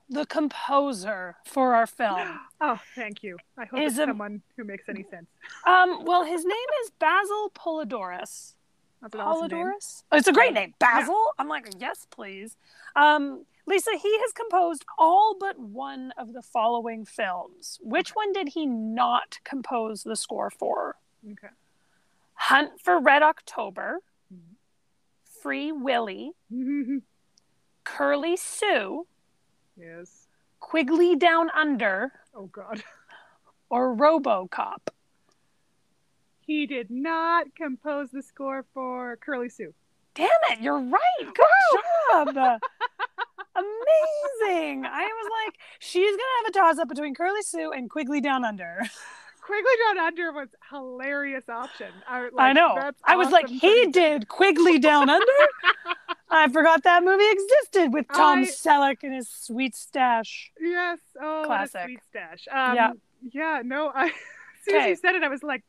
the 0.09 0.25
composer 0.25 1.35
for 1.45 1.75
our 1.75 1.85
film. 1.87 2.39
Oh, 2.61 2.77
thank 2.93 3.23
you. 3.23 3.37
I 3.57 3.63
hope 3.63 3.79
Is 3.79 3.93
it's 3.93 3.99
a- 3.99 4.05
someone 4.07 4.41
who 4.57 4.65
makes 4.65 4.83
any 4.89 5.03
sense. 5.03 5.27
Um, 5.65 6.03
well, 6.03 6.25
his 6.25 6.43
name 6.43 6.69
is 6.83 6.89
Basil 6.99 7.49
Poledouris. 7.55 8.55
That's 9.01 9.15
an 9.15 9.21
awesome 9.21 9.47
name. 9.47 9.65
Poledouris? 9.65 10.03
Oh, 10.11 10.17
it's 10.17 10.27
a 10.27 10.33
great 10.33 10.53
name. 10.53 10.73
Basil? 10.79 11.17
I'm 11.37 11.47
like, 11.47 11.67
yes, 11.79 12.05
please. 12.11 12.57
Um, 12.95 13.45
Lisa, 13.65 13.91
he 13.91 14.19
has 14.21 14.31
composed 14.33 14.83
all 14.97 15.35
but 15.39 15.57
one 15.59 16.11
of 16.17 16.33
the 16.33 16.41
following 16.41 17.05
films. 17.05 17.79
Which 17.81 18.09
one 18.11 18.33
did 18.33 18.49
he 18.49 18.65
not 18.65 19.39
compose 19.43 20.03
the 20.03 20.15
score 20.15 20.49
for? 20.49 20.97
Okay. 21.31 21.47
Hunt 22.33 22.81
for 22.81 22.99
Red 22.99 23.21
October, 23.23 23.99
Mhm. 24.33 24.55
Free 25.41 25.71
Willy, 25.71 26.31
Curly 27.83 28.37
Sue, 28.37 29.07
yes. 29.77 30.27
Quigley 30.59 31.15
Down 31.15 31.49
Under, 31.51 32.11
Oh 32.35 32.47
God. 32.47 32.83
or 33.69 33.95
Robocop. 33.95 34.88
He 36.49 36.65
did 36.65 36.89
not 36.89 37.45
compose 37.55 38.09
the 38.09 38.23
score 38.23 38.65
for 38.73 39.17
Curly 39.17 39.49
Sue. 39.49 39.71
Damn 40.15 40.29
it, 40.49 40.61
you're 40.61 40.79
right. 40.81 40.99
Good 41.21 41.35
job. 42.11 42.35
Amazing. 43.55 44.83
I 44.83 45.03
was 45.03 45.31
like, 45.45 45.59
she's 45.77 46.09
gonna 46.09 46.23
have 46.43 46.49
a 46.49 46.51
toss 46.57 46.79
up 46.79 46.89
between 46.89 47.13
Curly 47.13 47.43
Sue 47.43 47.71
and 47.71 47.87
Quigley 47.87 48.19
Down 48.19 48.43
Under. 48.43 48.79
Quigley 49.43 49.71
Down 49.87 50.05
Under 50.07 50.31
was 50.31 50.47
hilarious 50.71 51.47
option. 51.49 51.91
I, 52.07 52.21
like, 52.23 52.31
I 52.39 52.53
know. 52.53 52.91
I 53.03 53.15
was 53.15 53.29
like, 53.29 53.47
he 53.47 53.85
did 53.91 54.27
Quigley 54.27 54.79
Down 54.79 55.07
Under. 55.07 55.25
I 56.31 56.47
forgot 56.47 56.81
that 56.81 57.03
movie 57.03 57.29
existed 57.29 57.93
with 57.93 58.07
Tom 58.11 58.39
I- 58.39 58.43
Selleck 58.45 59.03
and 59.03 59.13
his 59.13 59.29
sweet 59.29 59.75
stash. 59.75 60.51
Yes. 60.59 60.97
Oh, 61.21 61.43
Classic. 61.45 61.81
sweet 61.83 61.99
stash. 62.09 62.47
Um, 62.51 62.75
Yeah. 62.75 62.91
Yeah. 63.31 63.61
No. 63.63 63.91
I. 63.93 64.11
As 64.61 64.65
soon 64.73 64.81
as 64.81 64.87
you 64.89 64.95
said 64.97 65.15
it, 65.15 65.23
I 65.23 65.29
was 65.29 65.41
like, 65.41 65.63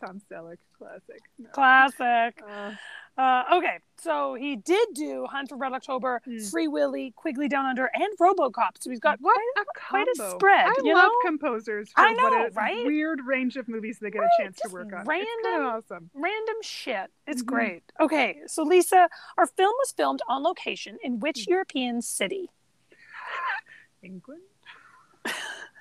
Tom 0.00 0.20
Selleck, 0.30 0.58
classic. 0.76 1.20
No. 1.38 1.48
Classic. 1.50 2.42
Uh, 2.48 2.72
Uh, 3.18 3.42
okay, 3.54 3.80
so 4.00 4.34
he 4.34 4.54
did 4.54 4.86
do 4.94 5.26
Hunt 5.28 5.48
for 5.48 5.56
Red 5.56 5.72
October, 5.72 6.22
Hmm. 6.24 6.38
Free 6.38 6.68
Willy, 6.68 7.12
Quigley 7.16 7.48
Down 7.48 7.66
Under, 7.66 7.90
and 7.92 8.06
RoboCop. 8.20 8.78
So 8.78 8.90
he's 8.90 9.00
got 9.00 9.18
what 9.20 9.34
quite 9.34 9.64
a 9.64 9.88
quite 9.90 10.06
a 10.06 10.30
spread, 10.36 10.66
I 10.68 10.74
you 10.84 10.94
love 10.94 11.10
know? 11.10 11.28
composers. 11.28 11.90
I 11.96 12.12
what 12.12 12.32
know, 12.32 12.46
a 12.46 12.50
right? 12.50 12.86
Weird 12.86 13.26
range 13.26 13.56
of 13.56 13.66
movies 13.66 13.98
they 14.00 14.12
get 14.12 14.20
Right, 14.20 14.30
a 14.38 14.42
chance 14.44 14.60
to 14.60 14.68
work 14.68 14.92
on. 14.92 15.00
It's 15.00 15.08
random. 15.08 15.26
kind 15.42 15.62
of 15.64 15.84
awesome. 15.90 16.10
random 16.14 16.56
shit. 16.62 17.10
It's 17.26 17.42
Mhm. 17.42 17.46
great. 17.46 17.82
Okay, 17.98 18.42
so 18.46 18.62
Lisa, 18.62 19.08
our 19.36 19.46
film 19.46 19.74
was 19.80 19.90
filmed 19.90 20.22
on 20.28 20.44
location 20.44 20.96
in 21.02 21.18
which 21.18 21.44
Hmm. 21.46 21.50
European 21.50 22.00
city? 22.02 22.50
England. 24.02 24.42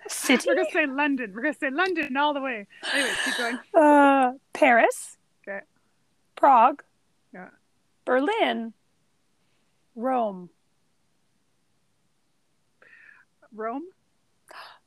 City? 0.09 0.45
We're 0.47 0.55
gonna 0.55 0.69
say 0.71 0.85
London. 0.85 1.33
We're 1.35 1.41
gonna 1.43 1.53
say 1.53 1.69
London 1.69 2.15
all 2.17 2.33
the 2.33 2.41
way. 2.41 2.67
Anyway, 2.93 3.11
keep 3.25 3.37
going. 3.37 3.59
Uh, 3.73 4.33
Paris. 4.53 5.17
Okay. 5.47 5.59
Prague. 6.35 6.83
Yeah. 7.33 7.49
Berlin. 8.05 8.73
Rome. 9.95 10.49
Rome. 13.53 13.83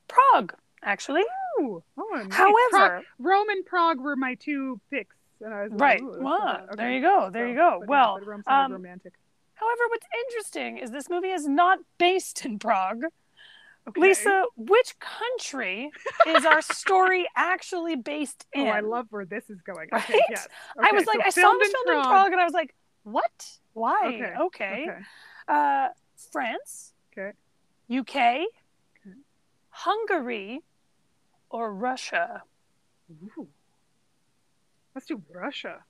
Prague, 0.09 0.55
actually. 0.83 1.23
Ooh, 1.61 1.83
oh, 1.99 2.09
nice. 2.15 2.33
However, 2.33 2.55
Prague- 2.71 3.05
Rome 3.19 3.49
and 3.51 3.67
Prague 3.67 4.01
were 4.01 4.17
my 4.17 4.35
two 4.35 4.81
picks, 4.91 5.17
and 5.41 5.53
I 5.53 5.63
was 5.65 5.73
like, 5.73 5.81
right. 5.81 6.01
Well, 6.03 6.65
bad. 6.69 6.77
there 6.79 6.93
you 6.93 7.01
go. 7.01 7.31
There 7.33 7.47
So, 7.47 7.51
you 7.51 7.55
go. 7.57 7.83
well, 7.87 8.19
um, 8.47 8.73
romantic. 8.73 9.13
however, 9.55 9.83
what's 9.89 10.07
interesting 10.27 10.79
is 10.79 10.91
this 10.91 11.09
movie 11.11 11.31
is 11.31 11.47
not 11.49 11.79
based 11.99 12.45
in 12.45 12.59
Prague. 12.59 13.05
Okay. 13.91 14.01
Lisa, 14.09 14.45
which 14.57 14.95
country 14.99 15.91
is 16.27 16.45
our 16.45 16.63
story 16.63 17.27
actually 17.37 17.97
based 17.97 18.47
in? 18.53 18.67
Oh, 18.67 18.71
I 18.71 18.81
love 18.81 19.07
where 19.11 19.25
this 19.25 19.49
is 19.51 19.61
going. 19.63 19.89
Okay, 19.93 20.15
Right? 20.15 20.23
yes. 20.31 20.49
I 20.79 20.89
Okay, 20.89 20.97
was 20.97 21.07
like, 21.07 21.17
so 21.19 21.23
I 21.27 21.31
saw 21.31 21.59
this 21.59 21.73
filmed 21.73 21.99
in 21.99 22.03
Prague, 22.07 22.33
and 22.33 22.41
I 22.41 22.45
was 22.45 22.53
like, 22.53 22.75
what? 23.05 23.49
Why? 23.73 24.01
Okay, 24.07 24.35
Okay. 24.41 24.83
Okay. 24.89 24.99
Uh, 25.49 25.89
France. 26.33 26.93
Okay. 27.13 27.33
UK. 27.91 28.47
Hungary, 29.71 30.61
or 31.49 31.73
Russia. 31.73 32.43
Ooh. 33.11 33.49
Let's 34.95 35.07
do 35.07 35.23
Russia. 35.33 35.85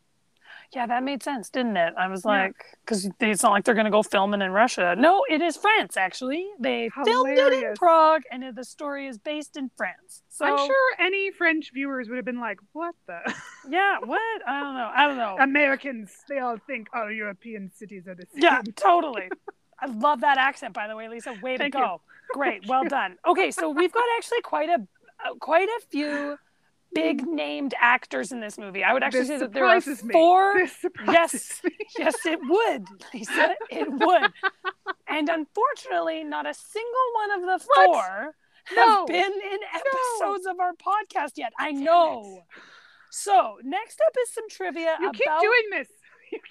Yeah, 0.72 0.86
that 0.86 1.02
made 1.02 1.20
sense, 1.22 1.50
didn't 1.50 1.76
it? 1.76 1.94
I 1.98 2.06
was 2.06 2.24
like, 2.24 2.54
because 2.84 3.08
it's 3.18 3.42
not 3.42 3.50
like 3.50 3.64
they're 3.64 3.74
going 3.74 3.86
to 3.86 3.90
go 3.90 4.04
filming 4.04 4.40
in 4.40 4.52
Russia. 4.52 4.94
No, 4.96 5.24
it 5.28 5.42
is 5.42 5.56
France, 5.56 5.96
actually. 5.96 6.46
They 6.60 6.90
filmed 7.04 7.36
it 7.36 7.52
in 7.52 7.74
Prague, 7.74 8.22
and 8.30 8.54
the 8.54 8.62
story 8.62 9.08
is 9.08 9.18
based 9.18 9.56
in 9.56 9.70
France. 9.76 10.22
So, 10.28 10.44
I'm 10.44 10.58
sure 10.58 10.94
any 11.00 11.32
French 11.32 11.72
viewers 11.74 12.08
would 12.08 12.16
have 12.16 12.24
been 12.24 12.38
like, 12.38 12.60
"What 12.72 12.94
the 13.08 13.18
yeah, 13.68 13.98
what? 14.04 14.20
I 14.46 14.60
don't 14.60 14.74
know. 14.74 14.90
I 14.94 15.06
don't 15.08 15.16
know. 15.16 15.36
Americans? 15.40 16.12
They 16.28 16.38
all 16.38 16.58
think 16.68 16.88
all 16.94 17.10
European 17.10 17.72
cities 17.74 18.06
are 18.06 18.14
the 18.14 18.26
same." 18.32 18.42
Yeah, 18.42 18.62
totally. 18.76 19.28
I 19.80 19.86
love 19.86 20.20
that 20.20 20.38
accent, 20.38 20.74
by 20.74 20.86
the 20.86 20.94
way, 20.94 21.08
Lisa. 21.08 21.34
Way 21.42 21.56
Thank 21.56 21.72
to 21.72 21.78
you. 21.80 21.84
go. 21.84 22.00
Great. 22.32 22.68
Well 22.68 22.84
done. 22.84 23.16
Okay, 23.26 23.50
so 23.50 23.70
we've 23.70 23.92
got 23.92 24.04
actually 24.16 24.42
quite 24.42 24.68
a 24.68 24.86
uh, 25.26 25.34
quite 25.40 25.68
a 25.68 25.80
few 25.90 26.38
big 26.94 27.26
named 27.26 27.74
actors 27.80 28.32
in 28.32 28.40
this 28.40 28.58
movie. 28.58 28.82
I 28.84 28.92
would 28.92 29.02
actually 29.02 29.20
This 29.20 29.28
say 29.28 29.38
that 29.38 29.52
there 29.52 29.64
are 29.64 29.80
four. 29.80 30.54
Yes. 31.06 31.60
me. 31.64 31.70
Yes, 31.98 32.14
it 32.26 32.38
would, 32.42 32.84
Lisa. 33.14 33.54
It 33.70 33.88
would. 33.90 34.32
And 35.08 35.28
unfortunately, 35.28 36.24
not 36.24 36.46
a 36.48 36.54
single 36.54 37.08
one 37.14 37.30
of 37.32 37.60
the 37.60 37.66
What? 37.74 37.86
four 37.86 38.34
No. 38.76 38.98
have 38.98 39.06
been 39.06 39.32
in 39.32 39.58
episodes 39.74 40.46
of 40.46 40.60
our 40.60 40.72
podcast 40.74 41.32
yet. 41.36 41.52
I 41.58 41.72
know. 41.72 42.42
So 43.10 43.58
next 43.64 44.00
up 44.06 44.14
is 44.22 44.32
some 44.32 44.48
trivia 44.48 44.96
You 45.00 45.08
about. 45.10 45.14
keep 45.14 45.26
doing 45.40 45.62
this. 45.72 45.88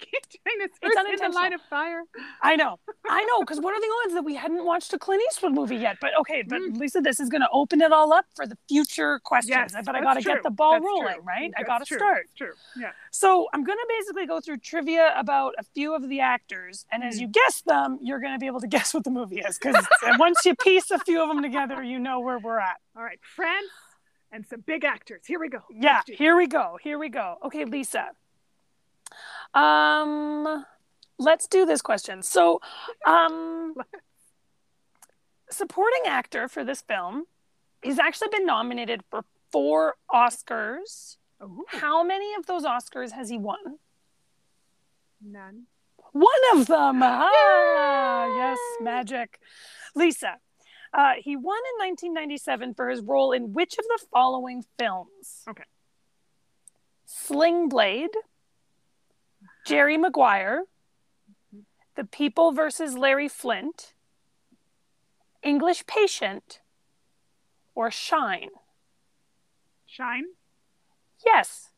Keep 0.00 0.22
doing 0.44 0.58
this. 0.58 0.70
It's 0.82 0.94
First 0.96 1.22
in 1.22 1.30
the 1.30 1.34
line 1.36 1.52
of 1.52 1.60
fire. 1.68 2.02
I 2.42 2.56
know, 2.56 2.78
I 3.08 3.24
know, 3.24 3.40
because 3.40 3.60
what 3.60 3.74
are 3.74 3.80
the 3.80 3.92
odds 4.04 4.14
that 4.14 4.24
we 4.24 4.34
hadn't 4.34 4.64
watched 4.64 4.92
a 4.94 4.98
Clint 4.98 5.22
Eastwood 5.30 5.52
movie 5.52 5.76
yet? 5.76 5.98
But 6.00 6.10
okay, 6.20 6.42
but 6.42 6.60
Mm. 6.60 6.78
Lisa, 6.78 7.00
this 7.00 7.20
is 7.20 7.28
going 7.28 7.40
to 7.42 7.48
open 7.52 7.80
it 7.80 7.92
all 7.92 8.12
up 8.12 8.24
for 8.34 8.46
the 8.46 8.56
future 8.68 9.20
questions. 9.24 9.72
Yes, 9.74 9.82
but 9.84 9.94
I 9.94 10.00
got 10.00 10.14
to 10.14 10.22
get 10.22 10.42
the 10.42 10.50
ball 10.50 10.72
That's 10.72 10.84
rolling, 10.84 11.14
true. 11.14 11.22
right? 11.24 11.52
I 11.56 11.62
got 11.62 11.78
to 11.78 11.94
start. 11.94 12.26
That's 12.28 12.34
true. 12.34 12.52
Yeah. 12.76 12.92
So 13.10 13.48
I'm 13.52 13.62
going 13.64 13.78
to 13.78 13.86
basically 13.98 14.26
go 14.26 14.40
through 14.40 14.58
trivia 14.58 15.12
about 15.16 15.54
a 15.58 15.62
few 15.74 15.94
of 15.94 16.08
the 16.08 16.20
actors, 16.20 16.86
and 16.90 17.02
as 17.04 17.16
Mm. 17.18 17.20
you 17.22 17.28
guess 17.28 17.60
them, 17.62 17.98
you're 18.02 18.20
going 18.20 18.32
to 18.32 18.38
be 18.38 18.46
able 18.46 18.60
to 18.60 18.66
guess 18.76 18.94
what 18.94 19.04
the 19.04 19.10
movie 19.10 19.40
is. 19.40 19.58
Because 19.58 19.86
once 20.18 20.38
you 20.44 20.54
piece 20.56 20.90
a 20.90 20.98
few 20.98 21.22
of 21.22 21.28
them 21.28 21.42
together, 21.42 21.82
you 21.82 21.98
know 21.98 22.20
where 22.20 22.38
we're 22.38 22.58
at. 22.60 22.76
All 22.96 23.02
right. 23.02 23.18
France 23.22 23.66
and 24.32 24.46
some 24.46 24.60
big 24.60 24.84
actors. 24.84 25.22
Here 25.26 25.40
we 25.40 25.48
go. 25.48 25.58
Yeah, 25.70 25.94
Let's 25.96 26.04
do 26.06 26.12
it. 26.12 26.18
here 26.18 26.36
we 26.36 26.46
go. 26.46 26.78
Here 26.82 26.98
we 26.98 27.08
go. 27.08 27.36
Okay, 27.44 27.64
Lisa. 27.64 28.10
Um, 29.54 30.64
let's 31.18 31.46
do 31.46 31.64
this 31.66 31.82
question. 31.82 32.22
So, 32.22 32.60
um, 33.06 33.74
supporting 35.50 36.02
actor 36.06 36.48
for 36.48 36.64
this 36.64 36.80
film, 36.82 37.24
he's 37.82 37.98
actually 37.98 38.28
been 38.30 38.46
nominated 38.46 39.02
for 39.10 39.24
four 39.50 39.94
Oscars. 40.12 41.16
Ooh, 41.42 41.64
How 41.68 42.02
many 42.02 42.34
of 42.34 42.46
those 42.46 42.64
Oscars 42.64 43.12
has 43.12 43.28
he 43.28 43.38
won? 43.38 43.78
none. 45.22 45.64
One 46.12 46.26
of 46.54 46.66
them. 46.66 47.00
Ah, 47.04 48.26
Yay! 48.26 48.36
yes, 48.36 48.58
magic. 48.80 49.38
Lisa, 49.94 50.38
uh, 50.92 51.12
he 51.18 51.36
won 51.36 51.58
in 51.78 51.88
1997 51.88 52.74
for 52.74 52.88
his 52.88 53.00
role 53.00 53.30
in 53.32 53.52
which 53.52 53.74
of 53.78 53.84
the 53.84 53.98
following 54.12 54.64
films? 54.78 55.42
Okay. 55.48 55.62
Sling 57.06 57.68
Blade, 57.68 58.10
Jerry 59.66 59.96
Maguire, 59.96 60.64
The 61.96 62.04
People 62.04 62.52
versus 62.52 62.96
Larry 62.96 63.28
Flynt, 63.28 63.94
English 65.42 65.86
Patient, 65.86 66.60
or 67.74 67.90
Shine? 67.90 68.50
Shine. 69.86 70.24
Yes. 71.24 71.70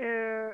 Uh, 0.00 0.04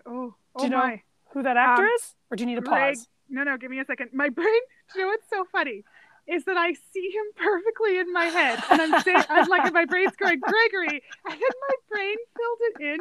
oh, 0.06 0.34
Do 0.34 0.34
oh 0.56 0.62
you 0.64 0.70
know 0.70 0.78
my. 0.78 1.02
who 1.32 1.42
that 1.42 1.56
actor 1.56 1.84
Um, 1.84 1.90
is? 1.96 2.14
Or 2.30 2.37
do 2.37 2.42
you 2.42 2.46
need 2.46 2.58
a 2.58 2.62
Greg- 2.62 2.94
pause? 2.96 3.08
No, 3.28 3.42
no, 3.44 3.56
give 3.56 3.70
me 3.70 3.78
a 3.80 3.84
second. 3.84 4.10
My 4.12 4.28
brain, 4.38 4.60
do 4.92 4.98
you 5.00 5.04
know 5.04 5.10
what's 5.10 5.28
so 5.30 5.44
funny? 5.52 5.84
Is 6.26 6.44
that 6.44 6.56
I 6.58 6.72
see 6.75 7.10
him 7.10 7.25
perfectly 7.37 7.98
in 7.98 8.12
my 8.12 8.26
head. 8.26 8.62
And 8.70 8.80
I'm 8.82 9.00
saying, 9.02 9.22
I'm 9.30 9.48
like, 9.48 9.72
my 9.72 9.87
brain's 9.87 10.14
going, 10.16 10.40
Gregory. 10.40 11.02
And 11.25 11.32
then 11.32 11.40
my 11.40 11.75
brain 11.90 12.16
filled 12.37 12.58
it 12.60 12.92
in 12.94 12.98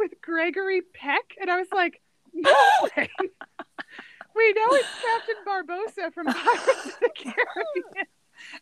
with 0.00 0.20
Gregory 0.22 0.82
Peck. 0.82 1.36
And 1.40 1.48
I 1.50 1.58
was 1.58 1.68
like, 1.72 2.00
no 2.34 2.52
way. 2.96 3.08
We 4.34 4.52
know 4.54 4.66
it's 4.70 4.88
Captain 5.02 5.36
Barbossa 5.46 6.12
from 6.14 6.26
Pirates 6.26 6.86
of 6.86 7.00
the 7.00 7.10
Caribbean. 7.16 8.06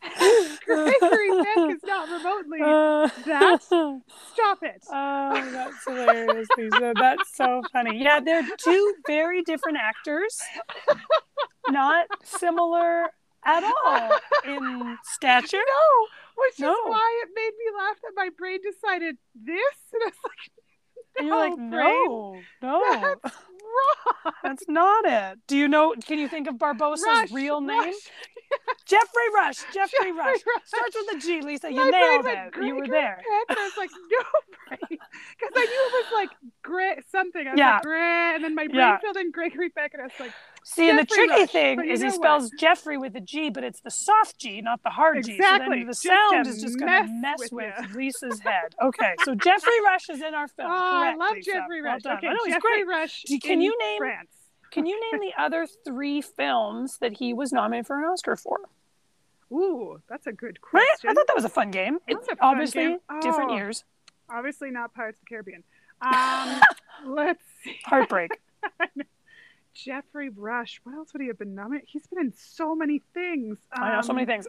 Gregory 0.67 1.45
Peck 1.45 1.77
is 1.77 1.83
not 1.85 2.09
remotely. 2.09 2.59
Uh, 2.63 3.09
that- 3.27 3.63
Stop 3.63 4.59
it. 4.63 4.85
Oh, 4.91 5.51
that's 5.53 5.85
hilarious, 5.87 6.49
Lisa. 6.57 6.93
That's 6.99 7.37
so 7.37 7.63
funny. 7.73 8.03
Yeah, 8.03 8.19
they're 8.21 8.47
two 8.59 8.95
very 9.07 9.43
different 9.43 9.79
actors, 9.81 10.37
not 11.69 12.07
similar 12.25 13.11
at 13.45 13.63
all 13.85 14.19
in 14.45 14.99
stature. 15.05 15.59
No, 15.59 16.07
which 16.39 16.59
No. 16.61 16.73
is 16.73 16.79
why 16.87 17.23
it 17.25 17.29
made 17.35 17.53
me 17.59 17.79
laugh 17.79 17.97
that 18.03 18.13
my 18.17 18.31
brain 18.37 18.59
decided 18.63 19.17
this. 19.35 19.77
And 19.93 20.03
I 20.03 20.07
was 20.07 20.15
like, 20.25 20.53
And 21.17 21.27
you're 21.27 21.37
like, 21.37 21.53
oh, 21.53 21.57
No, 21.57 21.71
brain. 21.71 22.45
no, 22.63 22.81
no, 22.81 23.17
That's 23.23 23.35
wrong. 24.25 24.33
that's 24.43 24.65
not 24.69 25.05
it. 25.07 25.39
Do 25.47 25.57
you 25.57 25.69
know? 25.69 25.95
Can 26.05 26.19
you 26.19 26.29
think 26.29 26.49
of 26.49 26.57
Barbossa's 26.57 27.05
Rush, 27.05 27.31
real 27.33 27.61
name? 27.61 27.79
Rush. 27.79 27.95
Geoffrey 28.89 29.29
Rush. 29.35 29.57
Geoffrey, 29.73 29.99
Geoffrey 29.99 30.13
Rush. 30.13 30.41
Rush. 30.47 30.63
Starts 30.65 30.97
with 30.97 31.17
a 31.17 31.19
G, 31.21 31.41
Lisa. 31.43 31.71
You 31.71 31.77
My 31.77 31.91
nailed 31.91 32.27
it. 32.27 32.55
You 32.65 32.75
were 32.77 32.87
there. 32.89 33.23
And 33.49 33.59
I 33.59 33.63
was 33.65 33.77
like, 33.77 33.91
no. 33.93 34.79
Because 34.89 35.53
I 35.57 35.65
knew 35.65 35.83
it 35.87 35.93
was 35.93 36.13
like 36.15 36.31
Gre- 36.63 37.01
something. 37.11 37.47
I 37.47 37.51
was 37.51 37.59
Yeah. 37.59 37.75
like, 37.75 37.83
Gre- 37.83 37.95
and 38.35 38.45
then 38.45 38.55
my 38.55 38.67
brain 38.67 38.79
Yeah. 38.79 38.99
filled 38.99 39.17
in 39.19 39.31
Gregory 39.31 39.69
Peck, 39.71 39.93
and 39.95 40.03
I 40.03 40.07
was 40.07 40.15
like, 40.19 40.33
See, 40.65 40.89
and 40.91 40.99
the 40.99 41.05
tricky 41.07 41.31
Rush, 41.31 41.51
thing 41.51 41.81
is 41.85 42.01
he 42.01 42.07
know 42.07 42.11
what? 42.13 42.15
spells 42.17 42.51
Geoffrey 42.59 42.99
with 42.99 43.15
a 43.17 43.21
G, 43.21 43.49
but 43.51 43.65
it's 43.65 43.81
the 43.81 43.91
soft 43.91 44.39
G, 44.39 44.61
not 44.61 44.83
the 44.83 44.91
hard 44.91 45.17
G. 45.25 45.33
So 45.33 45.35
Exactly, 45.37 45.79
then 45.79 45.87
the 45.87 45.93
just 45.93 46.03
sound 46.03 46.47
is 46.47 46.61
just 46.63 46.79
going 46.79 47.07
to 47.07 47.11
mess 47.13 47.39
with 47.51 47.53
with 47.53 47.95
Lisa's 47.95 48.41
head. 48.41 48.75
Okay, 48.83 49.15
so 49.25 49.35
Geoffrey 49.35 49.81
Rush 49.85 50.09
is 50.11 50.21
in 50.23 50.35
our 50.35 50.49
film. 50.49 50.71
oh, 50.71 50.75
I 50.75 51.15
love 51.15 51.33
Lisa. 51.37 51.53
Geoffrey 51.53 51.81
Rush. 51.83 52.03
done. 52.03 52.19
okay, 52.19 52.27
I 52.29 52.33
know, 52.33 52.39
he's 52.45 52.55
Geoffrey 52.55 52.85
great. 52.85 52.87
Rush. 52.89 53.25
Can 53.43 53.61
you 53.61 53.77
name- 53.79 53.99
France? 53.99 54.31
Can 54.71 54.85
you 54.85 55.01
name 55.13 55.21
the 55.31 55.33
other 55.43 55.67
three 55.87 56.21
films 56.21 56.99
that 56.99 57.15
he 57.15 57.33
was 57.33 57.53
nominated 57.53 57.87
for 57.87 57.99
an 57.99 58.05
Oscar 58.05 58.37
for? 58.37 58.59
Ooh, 59.53 60.01
that's 60.09 60.27
a 60.27 60.33
good 60.33 60.59
Right? 60.73 60.85
question. 60.87 61.11
I 61.11 61.15
thought 61.15 61.27
that 61.27 61.37
was 61.37 61.45
a 61.45 61.49
fun 61.49 61.71
game. 61.71 61.99
It's 62.07 62.27
a 62.29 62.37
fun 62.37 62.39
obviously 62.41 62.87
game. 62.89 62.99
different 63.21 63.51
Oh. 63.51 63.57
years. 63.57 63.85
Obviously 64.31 64.71
not 64.71 64.93
Pirates 64.95 65.19
of 65.19 65.25
the 65.25 65.29
Caribbean. 65.29 65.65
Um, 66.01 66.61
let's 67.07 67.43
see. 67.65 67.77
Heartbreak. 67.85 68.31
Geoffrey 69.75 70.29
Rush. 70.29 70.81
What 70.85 70.95
else 70.95 71.13
would 71.13 71.23
he 71.23 71.29
have 71.29 71.39
been 71.39 71.55
nominated? 71.55 71.89
He's 71.91 72.07
been 72.07 72.21
in 72.21 72.33
so 72.37 72.75
many 72.75 73.03
things. 73.15 73.59
I 73.73 73.95
know 73.95 74.01
so 74.03 74.13
many 74.13 74.23
Um, 74.25 74.27
things. 74.29 74.49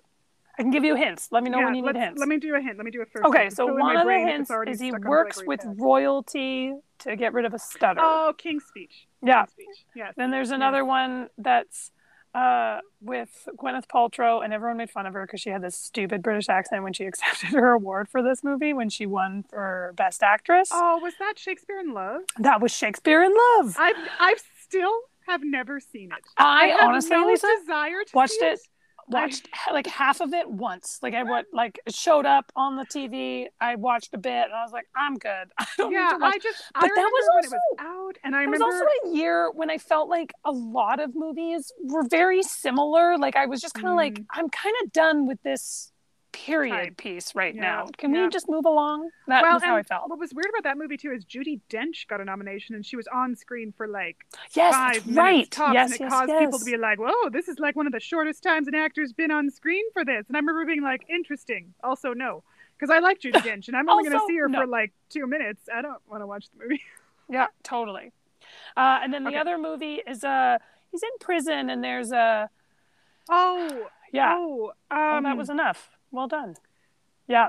I 0.58 0.62
can 0.64 0.72
give 0.72 0.84
you 0.84 0.96
hints. 0.96 1.30
Let 1.32 1.44
me 1.44 1.50
know 1.50 1.60
yeah, 1.60 1.66
when 1.66 1.76
you 1.76 1.82
need 1.84 1.96
hints. 1.96 2.20
Let 2.20 2.28
me 2.28 2.38
do 2.38 2.54
a 2.56 2.60
hint. 2.62 2.78
Let 2.78 2.86
me 2.86 2.92
do 2.92 3.02
a 3.02 3.06
first. 3.06 3.26
Okay, 3.26 3.44
hint. 3.44 3.56
so 3.56 3.66
one 3.74 3.96
of 3.96 4.02
the 4.02 4.06
brain 4.06 4.22
if 4.22 4.28
it's 4.28 4.36
hints 4.38 4.52
already 4.52 4.72
is 4.72 4.80
he 4.80 4.92
works 4.92 5.42
with 5.46 5.62
Peck. 5.62 5.70
royalty 5.78 6.74
to 7.00 7.16
get 7.16 7.34
rid 7.34 7.46
of 7.46 7.54
a 7.54 7.60
stutter. 7.60 8.02
Oh, 8.04 8.34
King's 8.38 8.66
Speech. 8.66 9.08
yeah. 9.24 9.46
King's 9.46 9.52
Speech. 9.54 9.86
Yes. 9.96 10.14
Then 10.18 10.32
there's 10.32 10.52
another 10.52 10.84
one 10.84 11.30
that's 11.38 11.92
uh, 12.34 12.80
with 13.02 13.48
Gwyneth 13.58 13.88
Paltrow, 13.88 14.44
and 14.44 14.54
everyone 14.54 14.78
made 14.78 14.90
fun 14.90 15.06
of 15.06 15.14
her 15.14 15.26
because 15.26 15.42
she 15.42 15.50
had 15.50 15.62
this 15.62 15.76
stupid 15.76 16.22
British 16.22 16.50
accent 16.50 16.84
when 16.84 16.94
she 16.94 17.06
accepted 17.06 17.50
her 17.50 17.72
award 17.72 18.10
for 18.10 18.22
this 18.22 18.44
movie 18.44 18.74
when 18.74 18.90
she 18.90 19.06
won 19.06 19.44
for 19.50 19.94
Best 19.96 20.24
Actress. 20.24 20.70
Oh, 20.72 21.00
was 21.02 21.14
that 21.20 21.38
Shakespeare 21.38 21.80
in 21.80 21.94
Love? 21.94 22.22
That 22.38 22.62
was 22.62 22.72
Shakespeare 22.72 23.24
in 23.24 23.34
Love. 23.58 23.76
I've 23.80 23.96
I've 24.20 24.44
still 24.64 24.94
have 25.28 25.42
never 25.44 25.80
seen 25.80 26.12
it. 26.12 26.24
I, 26.38 26.68
have 26.68 26.90
honestly, 26.90 27.12
no 27.12 27.30
desire 27.30 28.04
to 28.04 28.12
watched 28.16 28.34
see 28.34 28.46
it 28.46 28.60
watched 29.10 29.48
like 29.72 29.88
half 29.88 30.22
of 30.22 30.34
it 30.34 30.50
once. 30.50 31.00
Like 31.02 31.14
I 31.14 31.24
what 31.24 31.46
like 31.54 31.80
showed 31.90 32.26
up 32.26 32.52
on 32.56 32.76
the 32.76 32.86
TV. 32.86 33.48
I 33.60 33.76
watched 33.76 34.14
a 34.14 34.18
bit, 34.18 34.46
and 34.46 34.54
I 34.54 34.64
was 34.64 34.72
like, 34.72 34.88
I'm 34.96 35.16
good. 35.16 35.30
I 35.60 35.66
don't 35.78 35.92
Yeah, 35.92 36.04
need 36.06 36.10
to 36.12 36.18
watch. 36.20 36.36
I 36.36 36.38
just 36.40 36.64
But 36.74 36.84
I 36.86 36.88
that 36.96 37.10
was 37.12 37.26
it 37.26 37.36
was 37.36 37.54
also- 37.54 37.58
out, 37.90 38.18
and 38.24 38.36
I 38.36 38.40
remember 38.44 38.64
It 38.64 38.68
was 38.68 38.74
also 38.82 38.86
a 39.12 39.16
year 39.18 39.52
when 39.52 39.70
I 39.70 39.78
felt 39.78 40.10
like 40.10 40.32
a 40.46 40.52
lot 40.52 41.00
of 41.00 41.16
movies 41.16 41.72
were 41.84 42.08
very 42.08 42.44
similar. 42.44 43.18
Like 43.18 43.36
I 43.36 43.46
was 43.46 43.62
just 43.62 43.74
kind 43.74 43.88
of 43.88 43.96
like, 43.96 44.14
Mm. 44.14 44.26
I'm 44.34 44.50
kind 44.50 44.76
of 44.84 44.92
done 44.92 45.26
with 45.28 45.42
this 45.44 45.92
period 46.32 46.72
Type. 46.72 46.98
piece 46.98 47.36
right 47.36 47.56
Yeah, 47.56 47.62
now. 47.62 47.88
Can 47.98 48.14
yeah. 48.14 48.24
we 48.24 48.30
just 48.30 48.50
move 48.50 48.66
along? 48.66 49.10
That 49.28 49.42
well, 49.42 49.54
was 49.56 49.64
how 49.64 49.76
I 49.76 49.84
felt. 49.84 50.10
What 50.10 50.20
was 50.20 50.34
weird 50.34 50.48
about 50.50 50.64
that 50.64 50.78
movie 50.78 50.98
too 50.98 51.12
is 51.12 51.26
Judi 51.26 51.62
Dench 51.70 52.08
got 52.08 52.22
a 52.22 52.26
nomination, 52.26 52.76
and 52.76 52.86
she 52.86 52.96
was 52.96 53.08
on 53.08 53.36
screen 53.36 53.72
for 53.76 53.88
like 53.88 54.26
Yes, 54.54 54.74
five 54.74 55.06
minutes 55.08 55.18
right. 55.18 55.52
tops, 55.52 55.74
yes, 55.74 55.86
and 55.86 55.94
it 55.94 56.02
yes, 56.02 56.10
caused 56.12 56.30
yes. 56.30 56.40
people 56.40 56.60
to 56.60 56.66
be 56.66 56.78
like, 56.78 57.00
"Whoa, 57.00 57.30
this 57.30 57.48
is 57.48 57.60
like 57.60 57.76
one 57.76 57.88
of 57.88 57.94
the 57.94 58.00
shortest 58.00 58.44
times 58.44 58.68
an 58.68 58.76
actor's 58.76 59.14
been 59.14 59.32
on 59.32 59.50
screen 59.50 59.86
for 59.94 60.06
this." 60.06 60.28
And 60.28 60.38
I 60.38 60.40
remember 60.40 60.66
being 60.66 60.82
like, 60.82 61.06
"Interesting." 61.10 61.74
Also, 61.84 62.14
no, 62.14 62.44
because 62.78 62.90
I 62.90 63.00
like 63.00 63.20
Judi 63.20 63.42
Dench, 63.44 63.68
and 63.68 63.78
I'm 63.78 63.90
only 63.90 64.04
going 64.04 64.20
to 64.20 64.26
see 64.28 64.38
her 64.38 64.50
no. 64.50 64.60
for 64.62 64.68
like 64.68 64.94
two 65.10 65.28
minutes. 65.28 65.68
I 65.74 65.82
don't 65.82 66.02
want 66.08 66.22
to 66.22 66.28
watch 66.28 66.46
the 66.52 66.64
movie. 66.64 66.82
Yeah, 67.32 67.46
totally. 67.64 68.12
Uh, 68.76 69.00
and 69.04 69.14
then 69.14 69.24
the 69.24 69.32
Okay. 69.32 69.40
other 69.40 69.58
movie 69.58 70.02
is 70.08 70.24
uh 70.24 70.58
he's 70.92 71.04
in 71.04 71.10
prison 71.20 71.70
and 71.70 71.84
there's 71.84 72.12
a 72.12 72.50
Oh, 73.30 73.88
yeah. 74.12 74.34
oh, 74.36 74.74
um, 74.92 75.24
that 75.24 75.38
was 75.38 75.50
enough. 75.50 75.90
Well 76.12 76.28
done. 76.28 76.56
Yeah, 77.28 77.48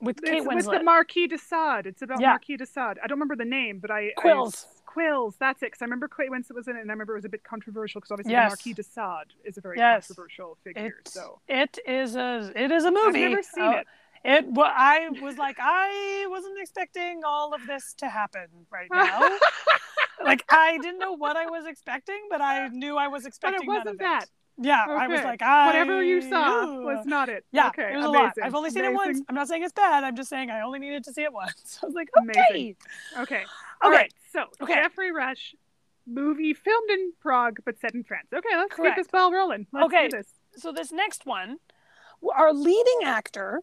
with 0.00 0.22
Kate 0.22 0.38
it's 0.38 0.46
with 0.46 0.66
the 0.66 0.82
Marquis 0.82 1.26
de 1.28 1.38
Sade. 1.38 1.86
It's 1.86 2.02
about 2.02 2.20
Yeah. 2.20 2.30
Marquis 2.30 2.56
de 2.58 2.66
Sade. 2.66 2.98
I 3.02 3.06
don't 3.06 3.16
remember 3.16 3.36
the 3.36 3.44
name, 3.44 3.78
but 3.78 3.90
I 3.90 4.12
Quills. 4.18 4.66
I, 4.66 4.90
Quills. 4.90 5.36
That's 5.38 5.62
it. 5.62 5.66
Because 5.66 5.82
I 5.82 5.86
remember 5.86 6.08
Kate 6.08 6.30
Winslet 6.30 6.54
was 6.54 6.68
in 6.68 6.76
it, 6.76 6.80
and 6.80 6.90
I 6.90 6.92
remember 6.94 7.14
it 7.14 7.18
was 7.18 7.24
a 7.24 7.28
bit 7.30 7.42
controversial 7.44 8.00
because 8.00 8.10
obviously 8.10 8.32
Yes. 8.32 8.50
the 8.50 8.50
Marquis 8.50 8.74
de 8.74 8.82
Sade 8.82 9.32
is 9.44 9.56
a 9.56 9.60
very 9.60 9.78
Yes. 9.78 10.06
controversial 10.08 10.56
figure. 10.62 10.86
It, 11.00 11.08
so 11.08 11.40
it 11.48 11.78
is 11.86 12.16
a 12.16 12.52
it 12.54 12.70
is 12.70 12.84
a 12.84 12.90
movie. 12.90 13.24
I've 13.24 13.30
never 13.30 13.42
seen 13.42 13.64
Oh, 13.64 13.70
it. 13.72 13.86
It 14.26 14.46
well, 14.48 14.72
I 14.74 15.08
was 15.20 15.36
like 15.36 15.56
I 15.60 16.26
wasn't 16.30 16.58
expecting 16.60 17.22
all 17.24 17.52
of 17.54 17.66
this 17.66 17.94
to 17.98 18.08
happen 18.08 18.46
right 18.70 18.88
now. 18.92 19.38
like 20.22 20.44
I 20.50 20.78
didn't 20.78 20.98
know 20.98 21.12
what 21.12 21.36
I 21.36 21.46
was 21.46 21.66
expecting, 21.66 22.20
but 22.30 22.40
I 22.40 22.68
knew 22.68 22.96
I 22.96 23.08
was 23.08 23.26
expecting. 23.26 23.66
but 23.66 23.74
it 23.74 23.78
wasn't 23.78 23.98
that. 24.00 24.22
It. 24.24 24.30
Yeah, 24.56 24.84
I 24.88 25.08
was 25.08 25.22
like 25.24 25.42
I 25.42 25.66
Whatever 25.66 26.02
you 26.02 26.20
saw 26.22 26.64
Ooh. 26.66 26.84
was 26.84 27.04
not 27.06 27.28
it. 27.28 27.44
Yeah, 27.50 27.68
Okay. 27.68 27.92
it 27.92 27.96
was 27.96 28.04
amazing. 28.06 28.14
a 28.20 28.22
lot. 28.22 28.32
I've 28.42 28.54
only 28.54 28.70
seen 28.70 28.84
it 28.84 28.92
once. 28.94 29.20
I'm 29.28 29.34
not 29.34 29.48
saying 29.48 29.64
it's 29.64 29.72
bad. 29.72 30.04
I'm 30.04 30.14
just 30.14 30.30
saying 30.30 30.50
I 30.50 30.60
only 30.60 30.78
needed 30.78 31.02
to 31.04 31.12
see 31.12 31.22
it 31.24 31.32
once. 31.32 31.80
I 31.82 31.86
was 31.86 31.94
like, 31.94 32.08
Amazing. 32.16 32.76
okay, 33.18 33.22
Okay. 33.22 33.44
All 33.82 33.90
okay, 33.90 33.96
right. 33.98 34.12
So 34.32 34.44
Okay. 34.62 34.74
Geoffrey 34.74 35.10
Rush 35.12 35.54
movie 36.06 36.54
filmed 36.54 36.90
in 36.90 37.12
Prague 37.20 37.58
but 37.64 37.80
set 37.80 37.94
in 37.94 38.04
France. 38.04 38.28
Okay, 38.32 38.56
let's 38.56 38.74
Correct. 38.74 38.96
get 38.96 39.02
this 39.02 39.10
ball 39.10 39.32
rolling. 39.32 39.66
Let's 39.72 39.86
Okay. 39.86 40.08
do 40.08 40.18
this. 40.18 40.28
so 40.56 40.70
this 40.72 40.92
next 40.92 41.26
one, 41.26 41.56
our 42.34 42.52
leading 42.52 43.00
actor 43.04 43.60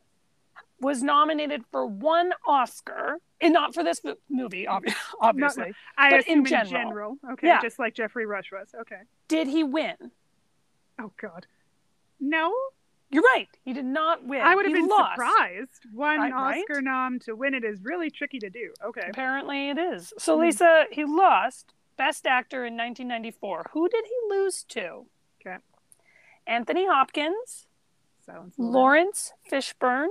was 0.81 1.03
nominated 1.03 1.63
for 1.71 1.85
one 1.85 2.31
Oscar, 2.47 3.17
and 3.39 3.53
not 3.53 3.73
for 3.75 3.83
this 3.83 4.01
movie, 4.29 4.65
obviously. 4.67 4.99
obviously. 5.21 5.73
I 5.97 6.09
But 6.09 6.19
assume 6.21 6.31
in 6.33 6.39
in 6.39 6.45
general. 6.45 6.71
general. 6.71 7.17
Okay, 7.33 7.47
Yeah. 7.47 7.61
just 7.61 7.77
like 7.79 7.93
Geoffrey 7.93 8.25
Rush 8.25 8.51
was. 8.51 8.69
Okay. 8.81 9.01
Did 9.27 9.47
he 9.47 9.63
win? 9.63 9.95
Oh 11.01 11.11
God. 11.19 11.47
No, 12.19 12.53
You're 13.09 13.23
right. 13.35 13.49
He 13.65 13.73
did 13.73 13.83
not 13.85 14.23
win. 14.25 14.41
I 14.41 14.55
would 14.55 14.65
have 14.65 14.73
He 14.73 14.79
been 14.81 14.87
lost. 14.87 15.13
surprised. 15.15 15.85
One 15.93 16.19
right? 16.31 16.61
Oscar 16.61 16.81
nom 16.81 17.19
to 17.21 17.35
win 17.35 17.53
it 17.55 17.63
is 17.63 17.79
really 17.83 18.09
tricky 18.11 18.39
to 18.39 18.49
do. 18.49 18.71
Okay. 18.85 19.07
Apparently, 19.09 19.69
it 19.69 19.77
is. 19.77 20.13
So, 20.17 20.35
Hmm. 20.35 20.41
Lisa, 20.43 20.85
he 20.91 21.03
lost 21.03 21.73
Best 21.97 22.25
Actor 22.27 22.63
in 22.65 22.77
1994. 22.77 23.71
Who 23.73 23.89
did 23.89 24.05
he 24.05 24.15
lose 24.29 24.63
to? 24.65 25.07
Okay. 25.41 25.57
Anthony 26.47 26.85
Hopkins, 26.87 27.67
Silence. 28.25 28.53
Laurence 28.57 29.33
Fishburne, 29.51 30.09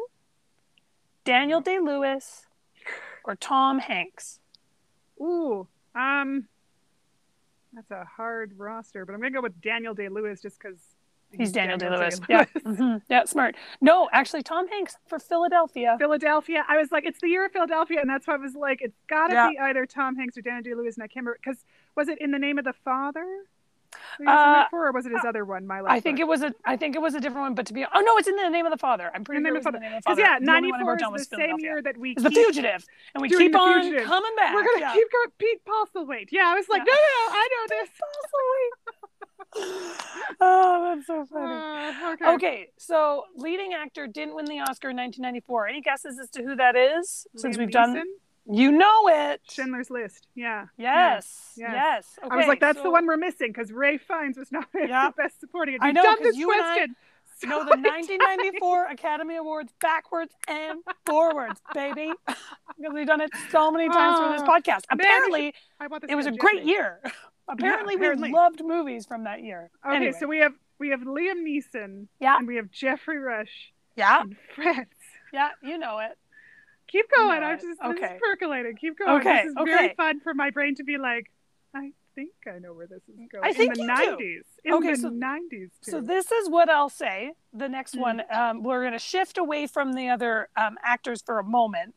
Daniel 1.24 1.60
Day 1.60 1.78
Lewis, 1.78 2.46
or 3.24 3.34
Tom 3.36 3.78
Hanks. 3.78 4.40
Ooh. 5.20 5.68
Um. 5.94 6.48
That's 7.72 7.90
a 7.90 8.04
hard 8.04 8.52
roster, 8.58 9.04
but 9.04 9.12
I'm 9.14 9.20
gonna 9.20 9.30
go 9.30 9.40
with 9.40 9.60
Daniel 9.60 9.94
Day 9.94 10.08
Lewis 10.08 10.40
just 10.42 10.58
because 10.58 10.78
He's 11.32 11.52
Daniel 11.52 11.78
Day 11.78 11.88
Lewis. 11.88 12.20
Yeah. 12.28 12.44
Mhm. 12.56 13.02
Yeah, 13.08 13.24
smart. 13.24 13.54
No, 13.80 14.08
actually, 14.12 14.42
Tom 14.42 14.66
Hanks 14.66 14.96
for 15.06 15.20
Philadelphia. 15.20 15.94
Philadelphia. 15.96 16.64
I 16.68 16.76
was 16.76 16.90
like, 16.90 17.04
it's 17.06 17.20
the 17.20 17.28
year 17.28 17.44
of 17.46 17.52
Philadelphia, 17.52 18.00
and 18.00 18.10
that's 18.10 18.26
why 18.26 18.34
I 18.34 18.38
was 18.38 18.56
like, 18.56 18.82
it's 18.82 18.96
got 19.06 19.28
to 19.28 19.34
Yeah. 19.34 19.50
be 19.50 19.58
either 19.60 19.86
Tom 19.86 20.16
Hanks 20.16 20.36
or 20.36 20.40
Daniel 20.42 20.62
Day 20.62 20.74
Lewis, 20.74 20.96
and 20.96 21.04
I 21.04 21.06
can't 21.06 21.24
remember 21.24 21.38
because 21.40 21.64
was 21.94 22.08
it 22.08 22.18
in 22.20 22.32
the 22.32 22.38
name 22.40 22.58
of 22.58 22.64
the 22.64 22.72
father? 22.72 23.44
That 23.92 23.98
he 24.18 24.24
was 24.24 24.32
in 24.32 24.38
Uh, 24.62 24.68
for, 24.70 24.86
or 24.88 24.92
was 24.92 25.06
it 25.06 25.12
his 25.12 25.24
other 25.26 25.44
one? 25.44 25.66
My 25.66 25.80
life. 25.80 25.92
I 25.92 26.00
think 26.00 26.18
it 26.20 26.26
was 26.26 26.42
a. 26.42 26.54
I 26.64 26.76
think 26.76 26.94
it 26.96 27.00
was 27.02 27.14
a 27.14 27.20
different 27.20 27.42
one, 27.42 27.54
but 27.54 27.66
to 27.66 27.72
be 27.72 27.84
oh 27.84 28.00
no, 28.00 28.16
it's 28.16 28.28
in 28.28 28.36
the 28.36 28.48
name 28.48 28.66
of 28.66 28.72
the 28.72 28.78
father. 28.78 29.10
I'm 29.14 29.24
pretty 29.24 29.42
the 29.42 29.48
sure 29.48 29.54
name 29.54 29.56
it 29.56 29.58
of 29.60 29.64
was 29.66 29.74
in 29.74 29.80
the 29.80 29.88
name 29.88 29.96
of 29.96 30.02
the 30.02 30.08
father. 30.10 30.20
yeah, 30.22 30.38
The 30.38 30.50
only 30.52 30.70
one 30.72 30.80
I 30.80 30.84
'94 30.94 31.16
is 31.16 31.28
the 31.28 31.36
same 31.36 31.58
year 31.58 31.82
that 31.82 31.96
we 31.96 32.10
It's 32.12 32.22
the 32.22 32.30
fugitive, 32.30 32.84
and 33.14 33.22
we 33.22 33.28
keep 33.28 33.54
on 33.56 33.82
Fugitive. 33.82 34.06
coming 34.06 34.32
back. 34.36 34.54
We're 34.54 34.64
gonna 34.64 34.80
yeah. 34.80 34.92
keep 34.94 35.10
going. 35.12 35.28
Pete 35.38 35.62
Postlethwaite. 35.64 36.28
Yeah, 36.30 36.48
I 36.48 36.54
was 36.54 36.68
like, 36.68 36.82
Yeah. 36.86 36.92
no, 36.92 36.98
no, 36.98 37.38
I 37.38 37.48
know 37.52 37.66
this. 37.68 37.88
oh, 40.40 40.94
that's 40.94 41.06
so 41.06 41.26
funny. 41.26 41.52
Uh, 41.54 42.12
okay. 42.12 42.28
Okay, 42.34 42.68
so 42.78 43.24
leading 43.36 43.72
actor 43.74 44.06
didn't 44.06 44.34
win 44.36 44.44
the 44.44 44.60
Oscar 44.60 44.90
in 44.90 44.96
1994. 44.96 45.66
Any 45.68 45.80
guesses 45.80 46.18
as 46.22 46.30
to 46.30 46.42
who 46.42 46.54
that 46.56 46.76
is? 46.76 47.26
Since 47.36 47.58
we've 47.58 47.70
done, 47.70 47.94
Neeson? 47.96 48.02
You 48.46 48.72
know 48.72 49.08
it. 49.08 49.40
Schindler's 49.48 49.90
List. 49.90 50.26
Yeah. 50.34 50.66
Yes, 50.76 51.52
Yes. 51.56 51.70
yes. 51.72 52.18
I 52.30 52.36
was 52.36 52.46
like, 52.46 52.60
that's 52.60 52.80
the 52.82 52.90
one 52.90 53.06
we're 53.06 53.16
missing 53.16 53.48
because 53.48 53.70
Ray 53.72 53.98
Fiennes 53.98 54.36
was 54.36 54.50
not 54.50 54.66
Yeah. 54.74 55.10
the 55.10 55.22
best 55.22 55.40
supporting. 55.40 55.78
I 55.80 55.92
know, 55.92 56.02
done 56.02 56.16
'cause 56.18 56.26
this 56.26 56.36
you 56.36 56.50
and 56.52 56.60
I 56.62 56.86
so 57.38 57.48
know 57.48 57.60
the 57.64 57.76
many 57.76 58.06
times. 58.06 58.08
1994 58.08 58.86
Academy 58.86 59.36
Awards 59.36 59.72
backwards 59.80 60.34
and 60.48 60.80
forwards, 61.06 61.60
baby. 61.74 62.12
because 62.26 62.92
we've 62.94 63.06
done 63.06 63.20
it 63.20 63.30
so 63.50 63.70
many 63.70 63.88
times 63.88 64.18
for 64.18 64.32
this 64.32 64.42
Oh, 64.42 64.50
podcast. 64.50 64.84
Apparently, 64.90 65.54
this 65.80 66.00
it 66.10 66.14
was 66.14 66.26
a 66.26 66.32
great 66.32 66.64
year. 66.64 67.00
Apparently, 67.48 67.94
apparently. 67.94 68.30
we 68.30 68.34
loved 68.36 68.62
movies 68.64 69.06
from 69.06 69.24
that 69.24 69.42
year. 69.42 69.70
Okay, 69.86 69.96
Anyway, 69.96 70.12
so 70.18 70.26
we 70.26 70.38
have 70.38 70.52
we 70.78 70.90
have 70.90 71.00
Liam 71.00 71.42
Neeson. 71.46 72.06
Yeah. 72.20 72.36
And 72.38 72.46
we 72.46 72.56
have 72.56 72.70
Geoffrey 72.70 73.18
Rush 73.18 73.72
yeah, 73.96 74.22
And 74.22 74.36
France. 74.54 74.88
yeah, 75.32 75.50
you 75.62 75.76
know 75.78 75.98
it. 75.98 76.16
Keep 76.90 77.06
going. 77.16 77.42
I'm 77.42 77.58
just 77.58 77.80
Okay. 77.80 78.00
this 78.00 78.10
is 78.12 78.20
percolating. 78.20 78.76
Keep 78.76 78.98
going. 78.98 79.20
Okay, 79.20 79.42
This 79.44 79.46
is 79.50 79.54
very 79.64 79.94
fun 79.94 80.20
for 80.20 80.34
my 80.34 80.50
brain 80.50 80.74
to 80.76 80.84
be 80.84 80.98
like, 80.98 81.30
I 81.74 81.92
think 82.16 82.30
I 82.52 82.58
know 82.58 82.74
where 82.74 82.86
this 82.88 83.02
is 83.08 83.14
going. 83.30 83.44
I 83.44 83.52
think 83.52 83.78
in 83.78 83.86
the. 83.86 83.92
90s. 83.92 84.42
In 84.64 84.74
Okay, 84.74 84.90
the 84.90 84.96
so- 84.96 85.10
90s 85.10 85.70
too. 85.84 85.90
So 85.90 86.00
this 86.00 86.32
is 86.32 86.48
what 86.50 86.68
I'll 86.68 86.88
say. 86.88 87.32
The 87.52 87.68
next 87.68 87.94
Mm. 87.94 88.00
one, 88.00 88.22
um, 88.30 88.62
we're 88.62 88.80
going 88.80 88.92
to 88.92 88.98
shift 88.98 89.38
away 89.38 89.66
from 89.68 89.92
the 89.92 90.08
other 90.08 90.48
um, 90.56 90.76
actors 90.82 91.22
for 91.22 91.38
a 91.38 91.44
moment, 91.44 91.96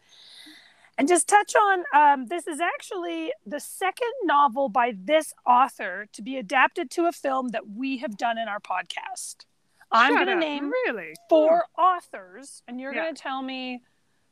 and 0.98 1.08
just 1.08 1.28
touch 1.28 1.56
on. 1.56 1.84
Um, 1.94 2.28
this 2.28 2.46
is 2.48 2.60
actually 2.60 3.34
the 3.46 3.60
second 3.60 4.12
novel 4.24 4.70
by 4.70 4.94
this 4.96 5.34
author 5.46 6.06
to 6.14 6.22
be 6.22 6.38
adapted 6.38 6.92
to 6.92 7.06
a 7.08 7.12
film 7.12 7.48
that 7.50 7.68
we 7.70 7.98
have 7.98 8.16
done 8.16 8.38
in 8.38 8.48
our 8.48 8.60
podcast. 8.60 9.46
I'm 9.92 10.14
going 10.14 10.28
to 10.28 10.36
name 10.36 10.70
really 10.86 11.14
four 11.30 11.66
authors, 11.78 12.62
and 12.68 12.80
you're 12.80 12.94
Yeah. 12.94 13.02
going 13.04 13.16
to 13.16 13.22
tell 13.22 13.42
me 13.42 13.82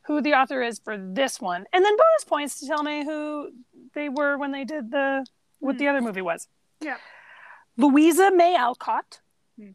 who 0.04 0.22
the 0.22 0.34
author 0.34 0.62
is 0.62 0.80
for 0.80 0.98
this 0.98 1.40
one, 1.42 1.66
and 1.74 1.86
then 1.86 1.96
bonus 1.96 2.24
points 2.26 2.60
to 2.60 2.68
tell 2.68 2.84
me 2.84 3.04
who 3.06 3.52
they 3.94 4.10
were 4.10 4.38
when 4.38 4.52
they 4.52 4.64
did 4.66 4.92
the 4.92 5.26
what 5.60 5.74
Hmm. 5.74 5.78
the 5.80 5.88
other 5.90 6.02
movie 6.02 6.22
was. 6.22 6.48
Yeah. 6.80 6.98
Louisa 7.78 8.32
May 8.32 8.56
Alcott, 8.56 9.22
Hmm. 9.58 9.72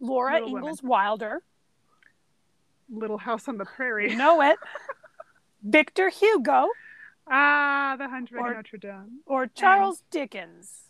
Laura 0.00 0.34
Little 0.34 0.48
Women. 0.48 0.62
Ingalls 0.64 0.82
Wilder, 0.82 1.42
Little 2.88 3.18
House 3.18 3.48
on 3.48 3.58
the 3.58 3.64
Prairie. 3.64 4.10
you 4.10 4.16
know 4.16 4.40
it, 4.42 4.58
Victor 5.62 6.08
Hugo, 6.08 6.68
Ah, 7.28 7.96
The 7.98 8.08
Hunchback 8.08 8.50
of 8.50 8.56
Notre 8.56 8.76
Dame. 8.78 9.20
or 9.26 9.48
Charles 9.48 10.02
Dickens. 10.10 10.82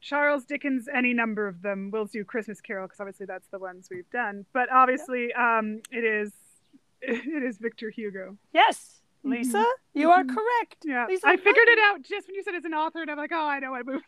Charles 0.00 0.44
Dickens, 0.44 0.88
any 0.92 1.12
number 1.14 1.48
of 1.48 1.62
them. 1.62 1.90
We'll 1.92 2.04
do 2.06 2.24
Christmas 2.24 2.60
Carol 2.60 2.86
because 2.86 3.00
obviously 3.00 3.26
that's 3.26 3.46
the 3.48 3.58
ones 3.58 3.88
we've 3.90 4.08
done. 4.10 4.46
But 4.52 4.70
obviously, 4.70 5.32
um, 5.34 5.80
it 5.90 6.04
is 6.04 6.32
it 7.36 7.42
is 7.42 7.58
Victor 7.58 7.90
Hugo. 7.90 8.36
Yes, 8.52 9.02
Mhm. 9.24 9.30
Lisa, 9.30 9.64
you 9.94 10.10
are 10.10 10.24
Mhm. 10.24 10.34
correct. 10.34 10.76
Yeah, 10.84 11.06
Lisa, 11.06 11.28
I 11.28 11.36
figured 11.36 11.68
it 11.68 11.78
out 11.78 12.02
just 12.02 12.26
when 12.28 12.34
you 12.36 12.42
said 12.42 12.54
it's 12.54 12.66
an 12.66 12.74
author, 12.74 13.02
and 13.02 13.10
I'm 13.10 13.16
like, 13.18 13.32
oh, 13.32 13.46
I 13.46 13.58
know 13.60 13.72
what 13.72 13.84
movie. 13.86 14.04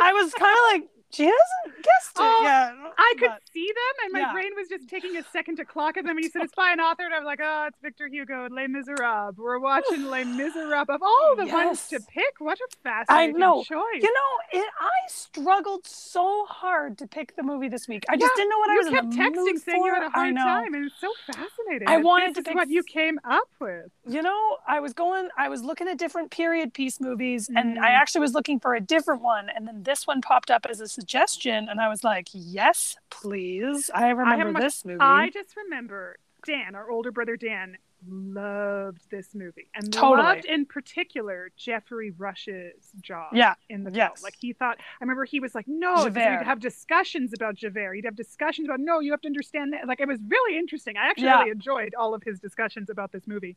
I 0.00 0.12
was 0.12 0.32
kind 0.34 0.56
of 0.58 0.64
like, 0.72 0.90
she 1.12 1.24
hasn't 1.24 1.76
guessed 1.82 2.16
it 2.16 2.20
Oh, 2.22 2.42
yet. 2.42 2.92
I 2.98 3.14
could 3.18 3.28
but- 3.28 3.42
see 3.52 3.66
them, 3.66 4.04
and 4.04 4.12
my 4.12 4.20
Yeah. 4.20 4.32
brain 4.32 4.50
was 4.56 4.68
just 4.68 4.88
taking 4.88 5.16
a 5.16 5.22
second 5.24 5.56
to 5.56 5.64
clock 5.64 5.96
at 5.96 6.04
them. 6.04 6.16
And 6.16 6.24
you 6.24 6.30
said 6.30 6.42
it's 6.42 6.54
by 6.54 6.70
an 6.72 6.80
author, 6.80 7.04
and 7.04 7.14
I 7.14 7.18
was 7.18 7.26
like, 7.26 7.40
oh, 7.42 7.64
it's 7.68 7.78
Victor 7.80 8.06
Hugo 8.08 8.44
and 8.44 8.54
Les 8.54 8.68
Miserables. 8.68 9.36
We're 9.36 9.58
watching 9.58 10.04
Les 10.06 10.24
Miserables. 10.40 10.88
Of 10.88 11.02
all 11.02 11.34
the 11.36 11.46
ones 11.46 11.88
to 11.88 12.00
pick, 12.00 12.34
what 12.40 12.58
a 12.58 12.76
fascinating 12.82 13.38
know. 13.38 13.62
choice. 13.64 14.02
You 14.02 14.12
know, 14.12 14.60
it, 14.60 14.66
I 14.80 14.90
struggled 15.08 15.86
so 15.86 16.44
hard 16.46 16.98
to 16.98 17.06
pick 17.06 17.36
the 17.36 17.42
movie 17.42 17.68
this 17.68 17.88
week. 17.88 18.04
I 18.08 18.16
just 18.16 18.34
didn't 18.36 18.50
know 18.50 18.58
what 18.58 18.70
I 18.70 18.74
you 18.74 18.78
was 18.80 18.88
kept 18.90 19.06
texting 19.08 19.58
saying 19.58 19.84
you 19.84 19.88
for. 19.88 19.94
had 19.94 20.02
a 20.04 20.10
hard 20.10 20.36
I 20.36 20.40
time, 20.42 20.74
and 20.74 20.84
it's 20.86 21.00
so 21.00 21.12
fascinating. 21.26 21.88
I 21.88 21.96
wanted 21.98 22.34
this 22.34 22.44
to 22.44 22.50
pick 22.50 22.54
what 22.56 22.68
you 22.68 22.82
came 22.82 23.18
up 23.24 23.48
with. 23.58 23.90
You 24.06 24.22
know, 24.22 24.58
I 24.66 24.80
was 24.80 24.92
going, 24.92 25.28
I 25.36 25.48
was 25.48 25.62
looking 25.62 25.88
at 25.88 25.98
different 25.98 26.30
period 26.30 26.72
piece 26.74 27.00
movies, 27.00 27.48
and 27.54 27.78
I 27.78 27.90
Mhm. 27.90 28.00
actually 28.00 28.20
was 28.22 28.34
looking 28.34 28.60
for 28.60 28.74
a 28.74 28.80
different 28.80 29.22
one, 29.22 29.48
and 29.48 29.66
then 29.66 29.82
this 29.82 30.06
one 30.06 30.20
popped 30.20 30.50
up 30.50 30.66
as 30.68 30.80
a 30.80 30.88
suggestion, 31.00 31.68
and 31.68 31.80
I 31.80 31.88
was 31.88 32.04
like, 32.04 32.28
yes, 32.32 32.96
please. 33.10 33.90
I 33.94 34.10
remember 34.10 34.52
watched- 34.52 34.62
this 34.62 34.84
movie. 34.84 35.00
I 35.00 35.30
just 35.30 35.56
remember 35.56 36.16
Dan, 36.46 36.74
our 36.74 36.90
older 36.90 37.10
brother 37.10 37.36
Dan, 37.36 37.76
loved 38.08 39.10
this 39.10 39.34
movie 39.34 39.68
and 39.74 39.92
Totally. 39.92 40.22
loved 40.22 40.44
in 40.46 40.64
particular 40.64 41.50
Geoffrey 41.58 42.12
Rush's 42.12 42.90
job 43.02 43.28
yeah, 43.34 43.54
in 43.68 43.84
the 43.84 43.90
yes. 43.92 44.08
film. 44.20 44.24
Like 44.24 44.36
he 44.40 44.54
thought, 44.54 44.78
I 44.78 45.04
remember 45.04 45.26
he 45.26 45.38
was 45.38 45.54
like, 45.54 45.68
no, 45.68 46.04
we'd 46.04 46.16
have 46.16 46.60
discussions 46.60 47.34
about 47.34 47.56
Javert. 47.56 47.94
He'd 47.96 48.06
have 48.06 48.16
discussions 48.16 48.66
about, 48.68 48.80
no, 48.80 49.00
you 49.00 49.10
have 49.10 49.20
to 49.20 49.28
understand 49.28 49.74
that. 49.74 49.86
Like 49.86 50.00
it 50.00 50.08
was 50.08 50.18
really 50.26 50.58
interesting. 50.58 50.96
I 50.96 51.08
actually 51.10 51.24
Yeah. 51.24 51.40
really 51.40 51.50
enjoyed 51.50 51.94
all 51.94 52.14
of 52.14 52.22
his 52.22 52.40
discussions 52.40 52.88
about 52.88 53.12
this 53.12 53.26
movie. 53.26 53.54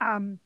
Um, 0.00 0.38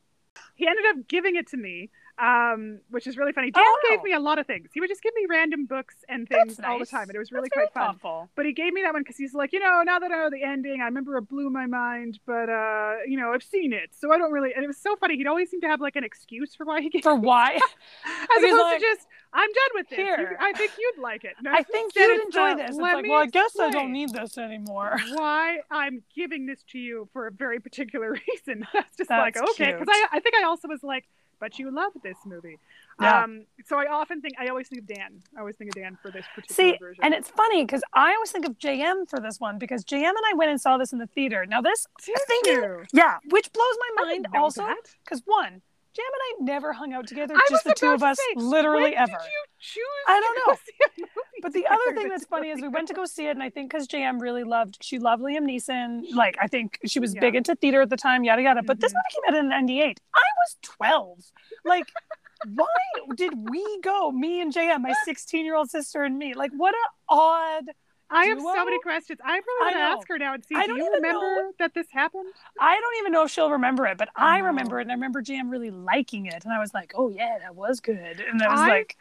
he 0.55 0.67
ended 0.67 0.85
up 0.89 1.07
giving 1.07 1.35
it 1.35 1.47
to 1.49 1.57
me, 1.57 1.91
um, 2.17 2.79
which 2.89 3.07
is 3.07 3.17
really 3.17 3.31
funny. 3.33 3.51
Dan 3.51 3.63
Oh. 3.65 3.79
gave 3.89 4.01
me 4.03 4.13
a 4.13 4.19
lot 4.19 4.39
of 4.39 4.47
things. 4.47 4.69
He 4.73 4.79
would 4.79 4.89
just 4.89 5.03
give 5.03 5.13
me 5.15 5.25
random 5.29 5.65
books 5.65 5.95
and 6.07 6.27
things 6.27 6.59
all 6.59 6.79
the 6.79 6.85
time, 6.85 7.03
and 7.09 7.15
it 7.15 7.19
was 7.19 7.31
really 7.31 7.49
That's 7.53 7.71
quite 7.71 7.73
fun. 7.73 7.93
thoughtful. 7.95 8.29
But 8.35 8.45
he 8.45 8.53
gave 8.53 8.73
me 8.73 8.81
that 8.83 8.93
one 8.93 9.01
because 9.03 9.17
he's 9.17 9.33
like, 9.33 9.51
you 9.53 9.59
know, 9.59 9.81
now 9.83 9.99
that 9.99 10.11
I 10.11 10.15
know 10.17 10.29
the 10.29 10.43
ending, 10.43 10.81
I 10.81 10.85
remember 10.85 11.17
it 11.17 11.27
blew 11.27 11.49
my 11.49 11.65
mind, 11.65 12.19
but 12.25 12.49
uh, 12.49 12.95
you 13.07 13.17
know, 13.17 13.33
I've 13.33 13.43
seen 13.43 13.73
it, 13.73 13.89
so 13.91 14.11
I 14.13 14.17
don't 14.17 14.31
really. 14.31 14.53
And 14.53 14.63
it 14.63 14.67
was 14.67 14.77
so 14.77 14.95
funny. 14.95 15.17
He'd 15.17 15.27
always 15.27 15.49
seem 15.49 15.61
to 15.61 15.67
have 15.67 15.81
like 15.81 15.95
an 15.95 16.03
excuse 16.03 16.55
for 16.55 16.65
why 16.65 16.81
he 16.81 16.89
gave, 16.89 17.03
For 17.03 17.15
why? 17.15 17.55
as 18.05 18.43
opposed 18.43 18.53
like, 18.61 18.79
to 18.79 18.85
just, 18.85 19.07
I'm 19.33 19.49
done 19.49 19.69
with 19.75 19.89
this. 19.89 19.97
"Here." 19.97 20.37
I 20.39 20.53
think 20.53 20.71
you'd 20.79 21.01
like 21.01 21.23
it. 21.25 21.33
No, 21.41 21.51
I 21.51 21.63
think 21.63 21.93
you'd 21.95 22.21
enjoy 22.23 22.51
uh, 22.51 22.55
this. 22.55 22.69
It's 22.71 22.77
like, 22.77 23.03
well, 23.05 23.21
I 23.21 23.25
guess 23.25 23.59
I 23.59 23.69
don't 23.69 23.91
need 23.91 24.11
this 24.11 24.37
anymore. 24.37 24.97
Why 25.13 25.59
I'm 25.69 26.03
giving 26.15 26.45
this 26.45 26.63
to 26.71 26.79
you 26.79 27.09
for 27.11 27.27
a 27.27 27.31
very 27.31 27.59
particular 27.59 28.11
reason. 28.27 28.65
That's 28.73 28.95
just 28.97 29.09
That's 29.09 29.35
like 29.37 29.49
okay, 29.51 29.73
because. 29.73 29.87
I, 29.89 30.07
I 30.13 30.19
think 30.21 30.35
I 30.35 30.43
also 30.43 30.67
was 30.67 30.83
like, 30.83 31.05
but 31.45 31.59
you 31.59 31.69
love 31.69 31.91
this 32.01 32.17
movie. 32.25 32.57
Yeah. 32.99 33.21
Um, 33.23 33.45
so 33.65 33.77
I 33.77 33.85
often 33.85 34.19
think 34.19 34.33
I 34.39 34.47
always 34.47 34.67
think 34.67 34.81
of 34.81 34.87
Dan. 34.87 35.21
I 35.37 35.41
always 35.41 35.55
think 35.57 35.69
of 35.69 35.75
Dan 35.75 35.95
for 36.01 36.09
this 36.09 36.25
particular 36.33 36.71
See, 36.73 36.77
version. 36.79 37.03
and 37.03 37.13
it's 37.13 37.29
funny 37.29 37.63
because 37.63 37.83
I 37.93 38.13
always 38.15 38.31
think 38.31 38.45
of 38.47 38.57
JM 38.57 39.07
for 39.07 39.19
this 39.19 39.39
one 39.39 39.59
because 39.59 39.85
JM 39.85 40.09
and 40.09 40.25
I 40.31 40.33
went 40.35 40.49
and 40.49 40.59
saw 40.59 40.79
this 40.79 40.91
in 40.91 40.97
the 40.97 41.05
theater. 41.05 41.45
Now 41.45 41.61
this, 41.61 41.85
Did 42.03 42.17
thinking- 42.27 42.53
you? 42.63 42.83
yeah, 42.93 43.17
which 43.29 43.51
blows 43.53 43.75
my 43.97 44.05
mind 44.05 44.25
also 44.33 44.65
because 45.03 45.21
one, 45.25 45.61
JM 45.95 45.99
and 46.39 46.49
I 46.49 46.53
never 46.53 46.73
hung 46.73 46.93
out 46.93 47.07
together, 47.07 47.35
I 47.35 47.45
just 47.49 47.63
the 47.63 47.73
two 47.73 47.93
of 47.93 48.03
us, 48.03 48.17
say, 48.17 48.23
literally 48.35 48.95
ever. 48.95 49.05
Did 49.11 49.13
you 49.13 49.43
choose? 49.59 49.83
I 50.07 50.19
don't 50.19 50.37
know. 50.47 50.55
see 50.65 50.73
a 50.85 50.89
movie 50.99 51.11
But 51.41 51.53
the 51.53 51.65
other 51.67 51.95
thing 51.95 52.09
that's 52.09 52.25
funny 52.25 52.49
is 52.49 52.61
we 52.61 52.67
went 52.67 52.87
to 52.89 52.93
go 52.93 53.05
see 53.05 53.27
it, 53.27 53.31
and 53.31 53.41
I 53.41 53.49
think 53.49 53.71
because 53.71 53.87
JM 53.87 54.19
really 54.19 54.43
loved, 54.43 54.77
she 54.81 54.99
loved 54.99 55.23
Liam 55.23 55.43
Neeson. 55.49 56.01
Like 56.13 56.37
I 56.41 56.47
think 56.47 56.79
she 56.85 56.99
was 56.99 57.15
big 57.15 57.35
into 57.35 57.55
theater 57.55 57.81
at 57.81 57.89
the 57.89 57.97
time, 57.97 58.23
yada 58.25 58.41
yada. 58.41 58.61
But 58.63 58.79
this 58.81 58.91
Mhm. 58.91 58.95
movie 58.95 59.27
came 59.27 59.35
out 59.35 59.39
in 59.39 59.49
'98. 59.49 59.99
I 60.13 60.19
was 60.43 60.57
12. 60.63 61.19
Like, 61.63 61.91
why 62.53 62.67
did 63.15 63.33
we 63.49 63.79
go? 63.81 64.11
Me 64.11 64.41
and 64.41 64.51
JM, 64.53 64.81
my 64.81 64.93
16 65.05 65.45
year 65.45 65.55
old 65.55 65.69
sister 65.69 66.03
and 66.03 66.17
me. 66.17 66.33
Like, 66.33 66.51
what 66.51 66.73
a 66.75 66.87
odd. 67.13 67.65
I 68.09 68.25
have 68.25 68.39
so 68.39 68.65
many 68.65 68.79
questions. 68.79 69.19
I 69.23 69.41
probably 69.41 69.43
I 69.59 69.63
want 69.63 69.75
to 69.75 69.79
ask 69.99 70.07
her 70.09 70.17
now 70.19 70.33
and 70.35 70.45
see. 70.45 70.55
I 70.55 70.61
do 70.63 70.67
don't 70.69 70.77
you 70.77 70.93
remember 70.95 71.19
know. 71.21 71.51
that 71.59 71.73
this 71.73 71.87
happened? 71.91 72.27
I 72.59 72.79
don't 72.79 72.95
even 72.99 73.11
know 73.11 73.23
if 73.23 73.31
she'll 73.31 73.49
remember 73.51 73.85
it, 73.87 73.97
but 73.97 74.09
I 74.15 74.39
No. 74.39 74.45
remember 74.47 74.79
it, 74.79 74.83
and 74.83 74.91
I 74.91 74.95
remember 74.95 75.21
JM 75.21 75.49
really 75.49 75.71
liking 75.71 76.27
it, 76.27 76.43
and 76.45 76.53
I 76.53 76.59
was 76.59 76.73
like, 76.73 76.93
oh 76.95 77.09
yeah, 77.09 77.37
that 77.41 77.55
was 77.55 77.79
good, 77.79 78.19
and 78.19 78.41
I 78.41 78.49
was 78.51 78.59
I- 78.61 78.67
like, 78.67 78.97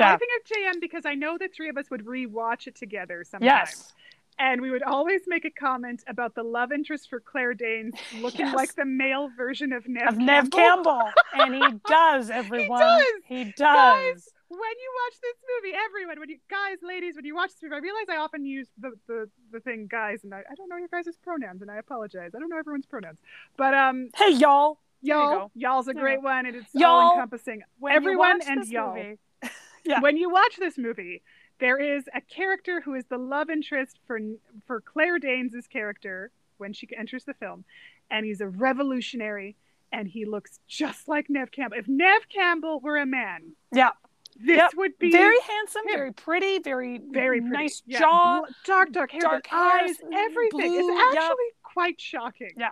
I 0.00 0.02
Yeah. 0.12 0.16
think 0.16 0.30
of 0.40 0.46
JM 0.76 0.80
because 0.80 1.04
I 1.06 1.14
know 1.14 1.38
the 1.38 1.48
three 1.48 1.68
of 1.68 1.76
us 1.76 1.90
would 1.90 2.04
rewatch 2.04 2.66
it 2.66 2.74
together 2.76 3.24
sometimes. 3.24 3.46
yes, 3.46 3.94
And 4.40 4.60
we 4.60 4.70
would 4.70 4.84
always 4.84 5.22
make 5.26 5.44
a 5.44 5.50
comment 5.50 6.04
about 6.06 6.36
the 6.36 6.44
love 6.44 6.70
interest 6.70 7.10
for 7.10 7.18
Claire 7.18 7.54
Danes 7.54 7.94
looking 8.20 8.46
Yes. 8.46 8.54
like 8.54 8.74
the 8.76 8.84
male 8.84 9.28
version 9.36 9.72
of 9.72 9.88
Neve 9.88 10.06
of 10.06 10.16
Neve 10.18 10.50
Campbell. 10.52 10.92
Campbell, 10.92 11.12
and 11.34 11.54
he 11.56 11.80
does 11.88 12.30
everyone. 12.30 12.78
does. 12.80 13.04
He 13.24 13.44
does. 13.56 13.56
Guys, 13.58 14.28
when 14.48 14.58
you 14.58 14.90
watch 15.04 15.20
this 15.20 15.36
movie, 15.62 15.76
everyone, 15.86 16.20
when 16.20 16.28
you 16.30 16.38
guys, 16.50 16.78
ladies, 16.82 17.16
when 17.16 17.24
you 17.24 17.34
watch 17.34 17.50
this 17.50 17.62
movie, 17.62 17.76
I 17.76 17.78
realize 17.78 18.06
I 18.10 18.16
often 18.16 18.44
use 18.46 18.68
the 18.78 18.92
the, 19.06 19.28
the 19.52 19.60
thing 19.60 19.86
guys, 19.90 20.24
and 20.24 20.34
I, 20.34 20.38
I 20.50 20.54
don't 20.54 20.68
know 20.68 20.76
your 20.76 20.88
guys' 20.88 21.16
pronouns, 21.22 21.62
and 21.62 21.70
I 21.70 21.76
apologize. 21.76 22.32
I 22.34 22.38
don't 22.38 22.48
know 22.48 22.58
everyone's 22.58 22.86
pronouns, 22.86 23.18
but 23.56 23.74
um, 23.74 24.08
Hey 24.16 24.32
y'all, 24.32 24.78
you 25.02 25.14
y'all, 25.14 25.30
go. 25.30 25.50
y'all's 25.54 25.88
a 25.88 25.94
Yeah. 25.94 26.00
great 26.00 26.22
one, 26.22 26.46
and 26.46 26.56
it's 26.56 26.74
Y'all, 26.74 26.90
all 26.90 27.12
encompassing. 27.14 27.62
Everyone 27.88 28.40
and 28.46 28.66
y'all. 28.68 28.94
movie- 28.94 29.18
Yeah. 29.84 30.00
When 30.00 30.16
you 30.16 30.28
watch 30.28 30.56
this 30.58 30.76
movie, 30.76 31.22
there 31.60 31.78
is 31.78 32.04
a 32.14 32.20
character 32.20 32.80
who 32.80 32.94
is 32.94 33.04
the 33.06 33.16
love 33.18 33.48
interest 33.48 34.00
for 34.06 34.18
for 34.66 34.80
Claire 34.80 35.18
Danes' 35.18 35.66
character 35.68 36.30
when 36.58 36.72
she 36.72 36.88
enters 36.96 37.24
the 37.24 37.34
film, 37.34 37.64
and 38.10 38.26
he's 38.26 38.40
a 38.40 38.48
revolutionary, 38.48 39.56
and 39.92 40.08
he 40.08 40.24
looks 40.24 40.58
just 40.66 41.06
like 41.08 41.30
Neve 41.30 41.52
Campbell. 41.52 41.78
If 41.78 41.86
Neve 41.88 42.28
Campbell 42.28 42.80
were 42.80 42.96
a 42.98 43.06
man, 43.06 43.52
Yeah. 43.72 43.90
This 44.38 44.56
Yep. 44.56 44.70
would 44.76 44.98
be 44.98 45.10
very 45.10 45.38
handsome, 45.40 45.82
him. 45.88 45.94
very 45.96 46.12
pretty, 46.12 46.58
very 46.60 46.98
very 46.98 47.40
pretty. 47.40 47.56
nice 47.56 47.82
Yeah. 47.86 47.98
jaw. 48.00 48.42
Dark, 48.64 48.92
dark 48.92 49.10
hair, 49.10 49.20
dark 49.20 49.48
eyes, 49.52 49.96
everything. 50.12 50.72
blue, 50.72 50.78
it's 50.90 51.14
yep. 51.14 51.22
actually 51.24 51.44
quite 51.62 52.00
shocking. 52.00 52.50
Yeah. 52.56 52.70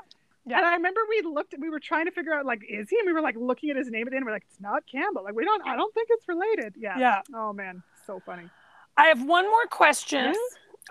Yeah. 0.48 0.58
And 0.58 0.66
I 0.66 0.74
remember 0.74 1.00
we 1.08 1.22
looked, 1.22 1.54
we 1.58 1.68
were 1.70 1.80
trying 1.80 2.04
to 2.04 2.12
figure 2.12 2.32
out 2.32 2.46
like, 2.46 2.62
is 2.68 2.88
he? 2.88 2.96
And 2.98 3.06
we 3.06 3.12
were 3.12 3.20
like 3.20 3.34
looking 3.36 3.70
at 3.70 3.76
his 3.76 3.90
name 3.90 4.06
at 4.06 4.10
the 4.12 4.16
end. 4.16 4.24
We're 4.24 4.30
like, 4.32 4.46
it's 4.48 4.60
not 4.60 4.86
Campbell. 4.86 5.24
Like 5.24 5.34
we 5.34 5.44
don't, 5.44 5.66
I 5.66 5.74
don't 5.74 5.92
think 5.92 6.06
it's 6.12 6.28
related. 6.28 6.74
Yeah. 6.78 6.96
Yeah. 6.98 7.22
Oh 7.34 7.52
man, 7.52 7.82
so 8.06 8.20
funny. 8.24 8.48
I 8.96 9.06
have 9.08 9.24
one 9.24 9.44
more 9.50 9.66
question. 9.66 10.26
Yes? 10.26 10.36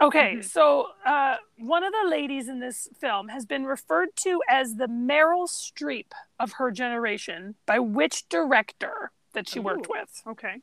Okay, 0.02 0.36
Mhm. 0.40 0.44
so 0.44 0.90
uh, 1.06 1.38
one 1.58 1.86
of 1.86 1.94
the 1.94 2.10
ladies 2.10 2.50
in 2.50 2.60
this 2.60 2.90
film 3.00 3.30
has 3.30 3.46
been 3.46 3.64
referred 3.66 4.10
to 4.18 4.42
as 4.50 4.76
the 4.76 4.88
Meryl 4.88 5.48
Streep 5.48 6.08
of 6.38 6.52
her 6.58 6.70
generation 6.70 7.56
by 7.66 7.80
which 7.80 8.28
director 8.28 9.12
that 9.36 9.48
she 9.48 9.60
worked 9.60 9.86
Ooh. 9.88 9.92
with? 9.92 10.22
Okay. 10.28 10.62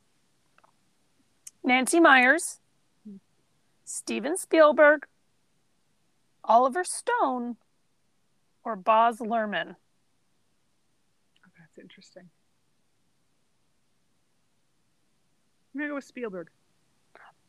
Nancy 1.63 1.99
Meyers. 1.99 2.59
Steven 3.85 4.37
Spielberg, 4.37 5.05
Oliver 6.45 6.83
Stone, 6.83 7.57
or 8.63 8.75
Baz 8.75 9.19
Luhrmann? 9.19 9.75
Oh, 11.45 11.49
that's 11.59 11.77
interesting. 11.79 12.23
I'm 15.73 15.79
gonna 15.79 15.89
go 15.89 15.95
with 15.95 16.05
Spielberg. 16.05 16.49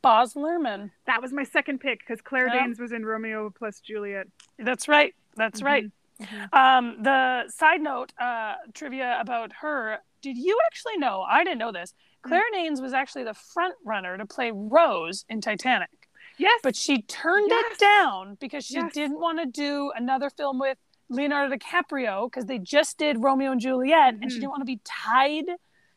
Baz 0.03 0.35
Luhrmann. 0.35 0.91
That 1.07 1.23
was 1.23 1.33
my 1.33 1.45
second 1.45 1.79
pick 1.79 2.01
because 2.01 2.21
Claire. 2.21 2.49
Danes 2.51 2.79
was 2.79 2.93
in 2.93 3.07
Romeo 3.07 3.49
plus 3.51 3.81
Juliet. 3.81 4.27
That's 4.59 4.87
right. 4.89 5.15
That's 5.37 5.61
Mhm. 5.63 5.65
right. 5.65 5.85
Mhm. 6.21 6.53
Um, 6.55 7.03
the 7.03 7.49
side 7.49 7.81
note 7.81 8.13
uh, 8.19 8.57
trivia 8.75 9.19
about 9.21 9.53
her. 9.55 10.01
Did 10.25 10.39
you 10.39 10.59
actually 10.65 10.97
know? 10.97 11.21
I 11.21 11.45
didn't 11.45 11.59
know 11.59 11.71
this. 11.71 11.93
Claire 12.23 12.45
Danes 12.51 12.81
was 12.81 12.95
actually 12.95 13.25
the 13.25 13.35
front 13.35 13.75
runner 13.85 14.17
to 14.17 14.25
play 14.25 14.51
Rose 14.55 15.27
in 15.29 15.43
Titanic, 15.43 15.91
Yes. 16.39 16.61
but 16.63 16.75
she 16.75 17.03
turned 17.03 17.51
Yes. 17.51 17.73
it 17.75 17.79
down 17.79 18.37
because 18.41 18.65
she 18.65 18.77
Yes. 18.77 18.95
didn't 18.95 19.21
want 19.21 19.39
to 19.41 19.45
do 19.45 19.93
another 19.95 20.31
film 20.31 20.59
with 20.59 20.79
Leonardo 21.11 21.55
DiCaprio 21.55 22.31
because 22.31 22.47
they 22.47 22.59
just 22.59 22.97
did 22.97 23.23
Romeo 23.23 23.53
and 23.53 23.61
Juliet, 23.61 24.15
and 24.15 24.33
she 24.33 24.39
Mhm. 24.39 24.41
didn't 24.41 24.51
want 24.53 24.61
to 24.63 24.65
be 24.65 24.81
tied. 24.85 25.45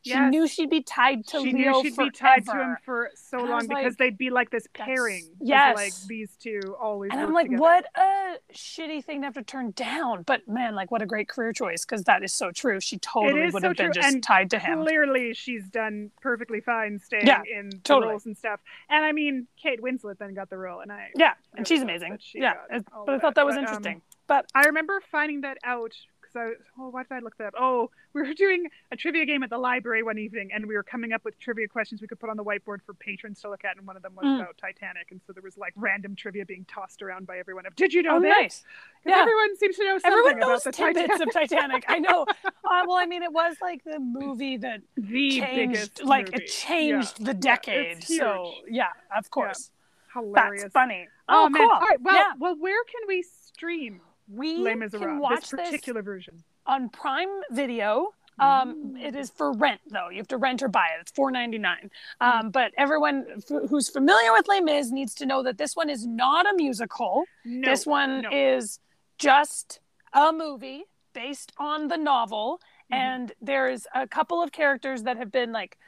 She 0.04 0.12
Yes. 0.12 0.32
knew 0.32 0.48
she'd 0.48 0.70
be 0.70 0.82
tied 0.84 1.26
to 1.28 1.40
she 1.42 1.52
Leo 1.52 1.72
knew 1.74 1.84
she'd 1.84 1.96
forever. 1.96 2.12
be 2.12 2.18
tied 2.18 2.46
to 2.46 2.52
him 2.54 2.78
for 2.86 3.10
so 3.16 3.40
And 3.40 3.50
long 3.50 3.68
because 3.68 3.84
like, 3.86 3.98
they'd 3.98 4.18
be 4.18 4.30
like 4.30 4.50
this 4.52 4.66
pairing. 4.74 5.28
yes. 5.42 5.76
like 5.76 5.94
these 6.08 6.36
two 6.38 6.62
always. 6.80 7.12
And 7.12 7.20
I'm 7.20 7.34
like, 7.34 7.46
together. 7.48 7.62
what 7.62 7.86
a 7.96 8.36
shitty 8.54 9.04
thing 9.04 9.22
to 9.22 9.26
have 9.28 9.34
to 9.34 9.44
turn 9.44 9.72
down. 9.72 10.24
But 10.24 10.48
man, 10.48 10.76
like, 10.76 10.92
what 10.92 11.02
a 11.02 11.06
great 11.06 11.28
career 11.28 11.52
choice 11.52 11.84
because 11.84 12.04
that 12.06 12.24
is 12.24 12.34
so 12.34 12.52
true. 12.52 12.80
She 12.80 12.98
totally 13.00 13.50
would 13.52 13.62
so 13.62 13.68
have 13.70 13.78
been 13.78 13.88
true, 13.88 14.02
just 14.02 14.14
and 14.14 14.24
tied 14.24 14.50
to 14.52 14.60
him. 14.60 14.84
Clearly, 14.84 15.34
she's 15.34 15.68
done 15.68 16.12
perfectly 16.22 16.62
fine 16.62 17.00
staying 17.00 17.28
Yeah, 17.28 17.42
in 17.52 17.70
the 17.72 17.78
totally. 17.80 18.12
roles 18.12 18.26
and 18.26 18.38
stuff. 18.38 18.60
And 18.90 19.04
I 19.04 19.12
mean, 19.12 19.48
Kate 19.62 19.82
Winslet 19.82 20.18
then 20.20 20.34
got 20.34 20.50
the 20.50 20.58
role, 20.58 20.80
and 20.80 20.92
I 20.92 21.10
Yeah, 21.16 21.34
and 21.56 21.68
she's 21.68 21.82
amazing. 21.82 22.18
she 22.22 22.40
Yeah, 22.40 22.54
got 22.70 22.78
it- 22.78 22.88
all 22.96 23.06
but 23.06 23.16
I 23.16 23.20
thought 23.20 23.36
that 23.36 23.46
was 23.46 23.56
But, 23.56 23.60
um, 23.60 23.64
interesting. 23.66 24.02
but 24.28 24.46
I 24.56 24.66
remember 24.68 25.02
finding 25.12 25.42
that 25.42 25.58
out 25.64 25.94
because 26.34 26.54
I 26.58 26.82
oh 26.82 26.90
why 26.90 27.04
did 27.04 27.12
I 27.12 27.20
look 27.20 27.38
that 27.38 27.48
up? 27.48 27.54
Oh, 27.60 27.90
we 28.14 28.22
were 28.22 28.34
doing 28.46 28.68
a 28.92 28.96
trivia 28.96 29.26
game 29.26 29.44
at 29.44 29.50
the 29.50 29.58
library 29.58 30.04
one 30.04 30.18
evening, 30.18 30.50
and 30.54 30.66
we 30.68 30.76
were 30.76 30.84
coming 30.84 31.14
up 31.14 31.24
with 31.26 31.40
trivia 31.40 31.68
questions 31.68 32.02
we 32.02 32.08
could 32.08 32.20
put 32.20 32.30
on 32.30 32.38
the 32.38 32.44
whiteboard 32.44 32.80
for 32.86 32.94
patrons 32.94 33.42
to 33.42 33.50
look 33.50 33.64
at, 33.66 33.78
and 33.78 33.86
one 33.88 33.96
of 33.96 34.02
them 34.04 34.14
was 34.16 34.26
Mm. 34.26 34.42
about 34.42 34.58
Titanic, 34.58 35.12
and 35.12 35.22
so 35.26 35.34
there 35.34 35.44
was 35.44 35.58
like 35.58 35.74
random 35.76 36.16
trivia 36.16 36.46
being 36.46 36.66
tossed 36.66 37.02
around 37.02 37.28
by 37.28 37.38
everyone. 37.38 37.66
Of 37.66 37.76
Did 37.76 37.94
you 37.94 38.04
know 38.04 38.18
oh, 38.18 38.20
this? 38.22 38.30
nice. 38.40 38.64
Yeah. 39.06 39.20
Everyone 39.22 39.56
seems 39.58 39.76
to 39.78 39.84
know 39.86 39.98
something 40.00 40.12
Everyone 40.12 40.44
about 40.44 40.64
the 40.64 40.72
tidbits 40.72 41.08
Titanic. 41.08 41.28
of 41.28 41.34
Titanic. 41.34 41.86
I 41.88 42.00
know. 42.00 42.26
Uh, 42.70 42.84
well, 42.86 42.98
I 42.98 43.06
mean, 43.06 43.24
it 43.24 43.32
was 43.32 43.56
like 43.62 43.82
the 43.86 43.98
movie 43.98 44.58
that 44.58 44.82
the 44.98 45.40
changed, 45.40 45.56
biggest 45.56 46.04
like 46.04 46.26
movie. 46.34 46.44
it 46.44 46.48
changed 46.48 47.24
the 47.24 47.34
decade. 47.34 47.98
it's 48.00 48.18
so 48.18 48.52
yeah, 48.70 48.88
of 49.18 49.30
course, 49.32 49.72
Hilarious. 50.14 50.64
that's 50.64 50.74
funny. 50.74 51.08
Oh, 51.30 51.46
Oh, 51.46 51.50
man! 51.50 51.62
cool. 51.62 51.72
All 51.72 51.80
right. 51.80 52.02
Well, 52.02 52.16
yeah, 52.16 52.32
well, 52.38 52.56
where 52.60 52.84
can 52.84 53.08
we 53.08 53.24
stream 53.24 54.02
we 54.28 54.64
can 54.64 55.20
watch 55.20 55.50
This 55.50 55.50
particular 55.50 56.02
version. 56.02 56.44
on 56.66 56.90
Prime 56.90 57.30
Video. 57.52 58.14
Um, 58.40 58.94
Mm. 58.94 59.02
it 59.04 59.16
is 59.16 59.32
for 59.32 59.52
rent 59.52 59.82
though. 59.88 60.10
You 60.10 60.18
have 60.18 60.28
to 60.28 60.38
rent 60.38 60.62
or 60.62 60.68
buy 60.68 60.90
it. 60.96 61.02
It's 61.02 61.12
four 61.12 61.32
ninety 61.32 61.58
nine. 61.58 61.90
Um, 62.22 62.52
but 62.52 62.72
everyone 62.78 63.26
f- 63.38 63.70
who's 63.70 63.90
familiar 63.90 64.32
with 64.32 64.48
Les 64.48 64.62
Mis 64.62 64.92
needs 64.92 65.16
to 65.16 65.26
know 65.26 65.42
that 65.42 65.58
this 65.58 65.76
one 65.76 65.90
is 65.90 66.06
not 66.06 66.46
a 66.48 66.54
musical. 66.56 67.24
No, 67.44 67.68
this 67.68 67.88
one 67.88 68.22
no. 68.22 68.30
is 68.32 68.80
just 69.18 69.80
a 70.14 70.32
movie 70.32 70.84
based 71.14 71.52
on 71.58 71.88
the 71.88 71.98
novel, 71.98 72.62
Mhm. 72.92 72.96
and 72.96 73.32
there's 73.42 73.88
a 73.96 74.08
couple 74.08 74.44
of 74.44 74.52
characters 74.52 75.02
that 75.04 75.18
have 75.18 75.32
been 75.32 75.52
like 75.52 75.80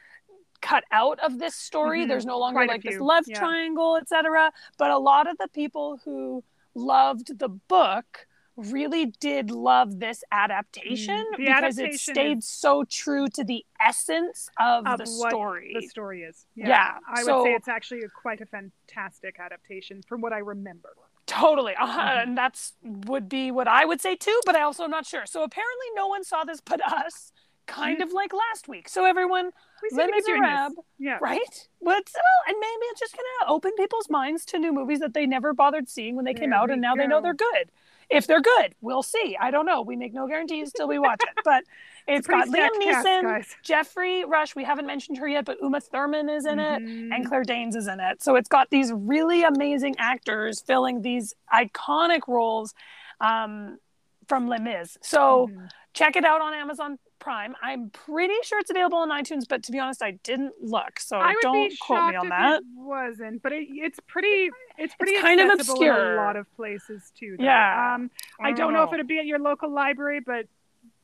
cut 0.59 0.83
out 0.91 1.19
of 1.19 1.37
this 1.37 1.53
story. 1.55 2.03
Mhm. 2.03 2.07
There's 2.07 2.25
no 2.25 2.39
longer 2.39 2.57
Quite 2.61 2.69
like 2.69 2.81
this 2.83 2.99
love 2.99 3.25
yeah. 3.27 3.37
triangle, 3.37 3.95
etc. 3.95 4.51
But 4.79 4.89
a 4.89 4.97
lot 4.97 5.27
of 5.29 5.37
the 5.37 5.47
people 5.49 5.97
who 6.03 6.43
loved 6.73 7.37
the 7.37 7.47
book 7.49 8.25
really 8.59 9.07
did 9.19 9.51
love 9.51 9.99
this 9.99 10.23
adaptation 10.31 11.15
Mm, 11.33 11.37
because 11.37 11.79
adaptation 11.79 11.85
it 11.93 11.99
stayed 11.99 12.43
so 12.43 12.83
true 12.83 13.27
to 13.29 13.43
the 13.43 13.65
essence 13.85 14.49
of, 14.59 14.85
Of 14.87 14.99
the 14.99 15.05
story. 15.05 15.71
the 15.79 15.87
story 15.87 16.23
is. 16.23 16.45
Yeah, 16.55 16.67
Yeah, 16.69 16.97
I 17.07 17.23
would 17.23 17.43
say 17.43 17.53
it's 17.53 17.67
actually 17.67 18.01
a, 18.03 18.09
quite 18.09 18.41
a 18.41 18.45
fantastic 18.45 19.39
adaptation 19.39 20.01
from 20.07 20.21
what 20.21 20.33
I 20.33 20.39
remember. 20.39 20.89
Totally, 21.25 21.75
uh, 21.75 21.85
Mhm. 21.85 22.23
and 22.23 22.37
that's 22.37 22.73
would 22.83 23.29
be 23.29 23.51
what 23.51 23.67
I 23.67 23.85
would 23.85 24.01
say 24.01 24.15
too. 24.15 24.39
But 24.45 24.55
I 24.55 24.61
also 24.61 24.83
am 24.83 24.91
not 24.91 25.05
sure. 25.05 25.25
So 25.27 25.43
apparently, 25.43 25.87
no 25.95 26.07
one 26.07 26.23
saw 26.23 26.43
this 26.43 26.59
but 26.61 26.81
us. 26.91 27.31
Kind 27.67 27.99
Mhm. 27.99 28.05
of 28.05 28.13
like 28.13 28.33
last 28.33 28.67
week. 28.67 28.89
So 28.89 29.05
everyone, 29.05 29.51
We 29.83 29.89
seem 29.91 29.99
Les 29.99 30.07
to 30.07 30.11
be 30.13 30.21
doing 30.23 30.41
this. 30.41 30.49
Miserables, 30.49 30.85
Yeah. 30.97 31.19
right? 31.21 31.67
What's 31.77 32.13
well, 32.15 32.23
and 32.47 32.57
maybe 32.59 32.85
it's 32.89 32.99
just 32.99 33.15
gonna 33.15 33.51
open 33.53 33.73
people's 33.77 34.09
minds 34.09 34.43
to 34.45 34.57
new 34.57 34.73
movies 34.73 34.97
that 35.01 35.13
they 35.13 35.27
never 35.27 35.53
bothered 35.53 35.87
seeing 35.87 36.15
when 36.15 36.25
they 36.25 36.33
came 36.33 36.51
out, 36.51 36.71
and 36.71 36.81
now 36.81 36.95
they 36.95 37.05
know 37.05 37.21
they're 37.21 37.35
good. 37.35 37.71
If 38.09 38.25
they're 38.27 38.41
good, 38.41 38.73
we'll 38.81 39.03
see. 39.03 39.37
I 39.39 39.51
don't 39.51 39.65
know. 39.65 39.81
We 39.81 39.95
make 39.95 40.13
no 40.13 40.27
guarantees 40.27 40.71
till 40.73 40.87
we 40.87 40.97
watch 40.97 41.21
it. 41.21 41.41
But 41.45 41.63
it's 42.07 42.25
got 42.27 42.47
Pretty 42.47 42.59
Liam 42.63 42.69
stacked 42.81 42.83
cast, 42.83 43.07
Neeson. 43.07 43.55
Geoffrey 43.63 44.25
Rush. 44.25 44.55
We 44.55 44.63
haven't 44.63 44.87
mentioned 44.87 45.19
her 45.19 45.27
yet, 45.27 45.45
but 45.45 45.57
Uma 45.61 45.79
Thurman 45.79 46.27
is 46.29 46.45
in 46.45 46.57
it 46.59 46.81
Mhm. 46.81 47.13
and 47.13 47.25
Claire 47.27 47.43
Danes 47.43 47.75
is 47.75 47.87
in 47.87 47.99
it. 47.99 48.23
So 48.23 48.35
it's 48.35 48.49
got 48.49 48.69
these 48.71 48.91
really 48.91 49.43
amazing 49.43 49.95
actors 49.99 50.59
filling 50.61 51.01
these 51.01 51.33
iconic 51.53 52.27
roles 52.27 52.73
um, 53.21 53.77
from 54.27 54.47
Les 54.47 54.59
Mis. 54.59 54.97
So 55.01 55.47
Mhm. 55.47 55.69
check 55.93 56.15
it 56.15 56.23
out 56.25 56.41
on 56.41 56.53
Amazon 56.53 56.97
Prime. 57.19 57.55
I'm 57.61 57.89
pretty 57.89 58.33
sure 58.43 58.59
it's 58.59 58.69
available 58.71 58.97
on 58.99 59.09
iTunes, 59.09 59.43
but 59.47 59.63
to 59.63 59.71
be 59.71 59.79
honest, 59.79 60.01
I 60.01 60.11
didn't 60.23 60.53
look, 60.61 60.99
so 60.99 61.17
I 61.17 61.29
would 61.29 61.35
don't 61.41 61.69
be 61.69 61.77
quote 61.77 62.11
me 62.11 62.15
on 62.15 62.25
if 62.25 62.29
that. 62.29 62.57
it 62.59 62.63
wasn't, 62.75 63.41
but 63.43 63.51
it, 63.51 63.67
it's 63.69 63.99
pretty. 64.07 64.49
It's 64.77 64.95
pretty 64.95 65.19
kind 65.19 65.39
of 65.41 65.59
obscure. 65.59 66.13
a 66.15 66.25
lot 66.25 66.35
of 66.37 66.45
places 66.55 67.11
too. 67.17 67.35
though. 67.37 67.43
Yeah. 67.43 67.95
Um, 67.95 68.09
I 68.41 68.53
don't 68.53 68.73
know 68.73 68.83
if 68.83 68.93
it'd 68.93 69.07
be 69.07 69.19
at 69.19 69.25
your 69.25 69.39
local 69.39 69.69
library, 69.71 70.21
but 70.25 70.45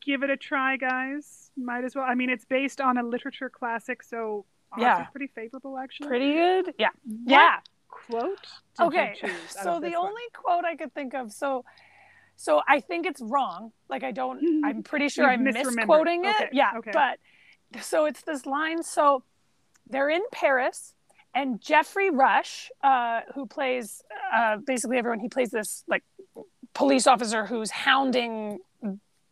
give 0.04 0.24
it 0.24 0.30
a 0.30 0.38
try, 0.38 0.78
guys. 0.78 1.52
Might 1.58 1.84
as 1.84 1.96
well. 1.96 2.06
I 2.08 2.16
mean, 2.16 2.30
it's 2.30 2.46
based 2.46 2.80
on 2.80 2.98
a 2.98 3.04
literature 3.04 3.50
classic, 3.50 4.02
so 4.04 4.46
Yeah. 4.78 5.06
pretty 5.06 5.28
favorable 5.28 5.78
actually. 5.78 6.08
pretty 6.08 6.34
good. 6.34 6.74
Yeah, 6.78 6.90
What 7.04 7.32
yeah. 7.32 7.60
Quote. 7.90 8.48
Okay, 8.80 9.16
so 9.50 9.80
the 9.80 9.88
one? 9.92 9.96
only 10.10 10.22
quote 10.34 10.66
I 10.66 10.76
could 10.76 10.94
think 10.94 11.14
of, 11.14 11.32
so, 11.32 11.64
so 12.36 12.62
I 12.68 12.80
think 12.80 13.06
it's 13.06 13.22
wrong. 13.22 13.72
Like 13.90 14.04
I 14.04 14.12
don't. 14.12 14.64
I'm 14.66 14.84
pretty 14.84 15.10
sure 15.10 15.26
You've 15.32 15.40
I'm 15.40 15.44
misquoting 15.44 16.26
it. 16.26 16.36
Okay, 16.36 16.50
Yeah, 16.54 16.72
okay. 16.78 16.92
but 16.94 17.20
so 17.82 18.06
it's 18.06 18.22
this 18.22 18.46
line. 18.46 18.84
So 18.84 19.24
they're 19.90 20.10
in 20.10 20.22
Paris, 20.32 20.94
and 21.34 21.62
Geoffrey 21.62 22.10
Rush, 22.10 22.72
uh, 22.84 23.22
who 23.34 23.46
plays 23.46 24.02
uh, 24.34 24.58
basically 24.66 24.98
everyone, 24.98 25.20
he 25.20 25.30
plays 25.30 25.52
this 25.52 25.84
like 25.88 26.04
police 26.74 27.08
officer 27.08 27.46
who's 27.46 27.72
hounding 27.72 28.60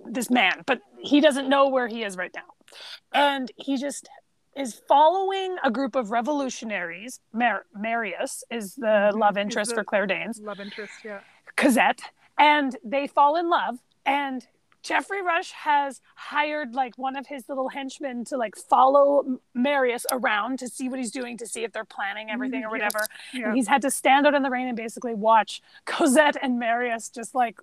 this 0.06 0.30
man, 0.30 0.63
but 0.66 0.80
he 1.00 1.22
doesn't 1.22 1.48
know 1.50 1.70
where 1.70 1.88
he 1.88 2.04
is 2.04 2.18
right 2.18 2.32
now, 2.36 2.78
and 3.13 3.52
he 3.56 3.78
just 3.78 4.08
is 4.56 4.80
following 4.88 5.56
a 5.63 5.72
group 5.72 5.96
of 5.96 6.12
revolutionaries. 6.12 7.20
Mar- 7.34 7.66
Marius 7.74 8.44
is 8.52 8.76
the 8.76 8.86
Mhm, 9.13 9.18
love 9.20 9.38
interest 9.38 9.72
the- 9.72 9.76
for 9.78 9.84
Claire 9.84 10.06
Danes. 10.06 10.39
love 10.42 10.60
interest. 10.60 10.94
Yeah. 11.04 11.22
Cosette, 11.56 12.02
and 12.38 12.76
they 12.84 13.08
fall 13.08 13.36
in 13.36 13.50
love. 13.50 13.80
And 14.06 14.46
Geoffrey 14.84 15.22
Rush 15.22 15.52
has 15.52 16.02
hired 16.15 16.76
like 16.76 16.98
one 16.98 17.15
of 17.15 17.26
his 17.26 17.48
little 17.48 17.69
henchmen 17.69 18.26
to 18.26 18.38
like 18.38 18.56
follow 18.56 19.39
Marius 19.54 20.06
around 20.12 20.60
to 20.60 20.67
see 20.67 20.89
what 20.89 21.00
he's 21.00 21.12
doing, 21.12 21.38
to 21.38 21.48
see 21.48 21.63
if 21.63 21.72
they're 21.72 21.86
planning 21.86 22.28
mm, 22.28 22.34
everything 22.34 22.65
or 22.65 22.69
whatever. 22.69 23.00
Yeah. 23.34 23.48
And 23.48 23.56
he's 23.56 23.67
had 23.67 23.82
to 23.84 23.91
stand 23.91 24.28
out 24.28 24.34
in 24.34 24.43
the 24.43 24.50
rain 24.50 24.67
and 24.67 24.76
basically 24.76 25.13
watch 25.13 25.62
Cosette 25.86 26.36
and 26.41 26.60
Marius 26.60 27.10
just 27.10 27.34
like 27.34 27.60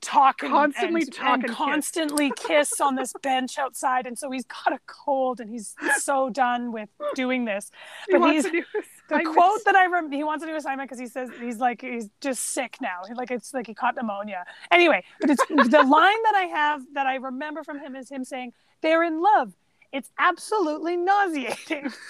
talk 0.00 0.42
and, 0.42 0.50
Constantly 0.52 1.02
and, 1.02 1.12
talk 1.12 1.34
and 1.34 1.44
and 1.44 1.52
constantly 1.54 2.32
kiss 2.36 2.80
on 2.80 2.94
this 2.94 3.12
bench 3.22 3.58
outside. 3.58 4.06
And 4.06 4.18
so 4.18 4.30
he's 4.30 4.44
got 4.44 4.72
a 4.72 4.78
cold 4.86 5.40
and 5.40 5.48
he's 5.50 5.74
so 5.98 6.30
done 6.30 6.72
with 6.72 6.88
doing 7.14 7.44
this. 7.44 7.70
He 8.06 8.12
But 8.12 8.20
wants 8.20 8.46
he's- 8.46 8.64
to 8.64 8.78
do 8.78 8.82
The 9.08 9.24
quote 9.24 9.64
that 9.66 9.74
I 9.76 9.86
rem- 9.86 10.10
he 10.12 10.24
wants 10.24 10.44
to 10.44 10.50
do 10.50 10.56
assignment 10.56 10.88
because 10.88 11.00
he 11.00 11.06
says 11.06 11.28
he's 11.40 11.58
like 11.58 11.82
he's 11.82 12.08
just 12.20 12.44
sick 12.44 12.76
now. 12.80 13.00
Like 13.14 13.30
it's 13.30 13.52
like 13.52 13.66
he 13.66 13.74
caught 13.74 13.96
pneumonia. 13.96 14.44
Anyway, 14.70 15.04
but 15.20 15.30
it's 15.30 15.44
the 15.48 15.82
line 15.82 16.22
that 16.24 16.34
I 16.34 16.48
have 16.52 16.82
that 16.94 17.06
I 17.06 17.16
remember 17.16 17.62
from 17.64 17.78
him 17.80 17.94
is 17.96 18.08
him 18.10 18.24
saying 18.24 18.52
they're 18.80 19.02
in 19.02 19.20
love. 19.22 19.52
It's 19.92 20.10
absolutely 20.18 20.96
nauseating. 20.96 21.92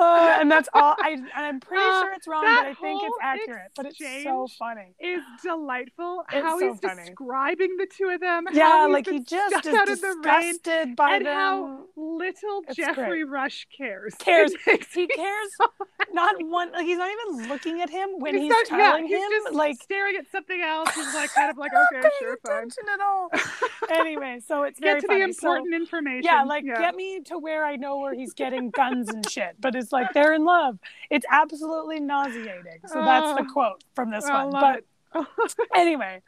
Uh, 0.00 0.38
and 0.40 0.50
that's 0.50 0.68
all. 0.72 0.96
I 0.98 1.10
and 1.10 1.28
I'm 1.34 1.60
pretty 1.68 1.82
Uh, 1.84 2.00
sure 2.00 2.12
it's 2.14 2.26
wrong, 2.26 2.42
but 2.44 2.66
I 2.66 2.74
think 2.74 3.02
it's 3.04 3.16
accurate. 3.22 3.70
But 3.76 3.86
it's 3.86 3.98
so 4.24 4.46
funny. 4.58 4.94
is 4.98 5.20
delightful. 5.42 6.24
It's 6.32 6.42
how 6.46 6.58
so 6.58 6.72
he's 6.72 6.80
funny. 6.80 7.02
describing 7.06 7.76
the 7.76 7.86
two 7.96 8.08
of 8.08 8.20
them. 8.20 8.46
Yeah, 8.52 8.86
like 8.90 9.06
he 9.08 9.20
just 9.20 9.56
is 9.66 9.72
the 10.00 10.16
rain, 10.24 10.54
disgusted 10.54 10.96
by 10.96 11.16
and 11.16 11.26
them. 11.26 11.34
how 11.36 11.84
little 11.96 12.62
It's 12.68 12.76
Geoffrey 12.76 13.24
Rush 13.24 13.66
cares. 13.76 14.14
Cares. 14.18 14.52
He 14.94 15.06
cares 15.06 15.48
so 15.56 15.66
not 16.12 16.34
one. 16.40 16.72
Like 16.72 16.86
he's 16.86 16.98
not 16.98 17.10
even 17.10 17.48
looking 17.48 17.80
at 17.82 17.90
him 17.90 18.08
when 18.18 18.36
he's, 18.36 18.48
not- 18.50 18.70
yeah, 18.70 18.76
telling 18.76 19.06
he's 19.06 19.46
him. 19.48 19.54
like 19.54 19.80
staring 19.82 20.16
at 20.16 20.30
something 20.30 20.60
else. 20.60 20.90
He's 20.94 21.14
like 21.14 21.32
kind 21.34 21.50
of 21.50 21.58
like, 21.58 21.72
not 21.72 21.86
okay, 21.94 22.08
sure, 22.18 22.38
fine. 22.46 22.68
at 22.92 23.00
all. 23.00 23.30
anyway, 23.90 24.40
so 24.46 24.62
it's 24.64 24.78
very 24.80 24.94
Get 24.96 25.00
to 25.02 25.06
funny. 25.08 25.26
the 25.26 25.32
So- 25.32 25.48
important 25.48 25.74
information. 25.74 26.22
yeah, 26.24 26.42
like 26.44 26.64
get 26.64 26.94
me 26.94 27.20
to 27.26 27.38
where 27.38 27.64
I 27.64 27.76
know 27.76 27.98
where 27.98 28.14
he's 28.14 28.32
getting 28.34 28.70
guns 28.70 29.08
and 29.08 29.28
shit. 29.28 29.56
But 29.60 29.74
it's 29.74 29.92
like 29.92 30.12
they're 30.14 30.34
in 30.34 30.44
love. 30.44 30.78
It's 31.10 31.26
absolutely 31.30 32.00
nauseating. 32.00 32.80
So 32.86 33.04
that's 33.04 33.36
the 33.38 33.44
quote 33.52 33.82
from 33.94 34.10
this 34.10 34.24
I 34.26 34.44
one. 34.44 34.82
But 35.14 35.26
anyway. 35.74 36.22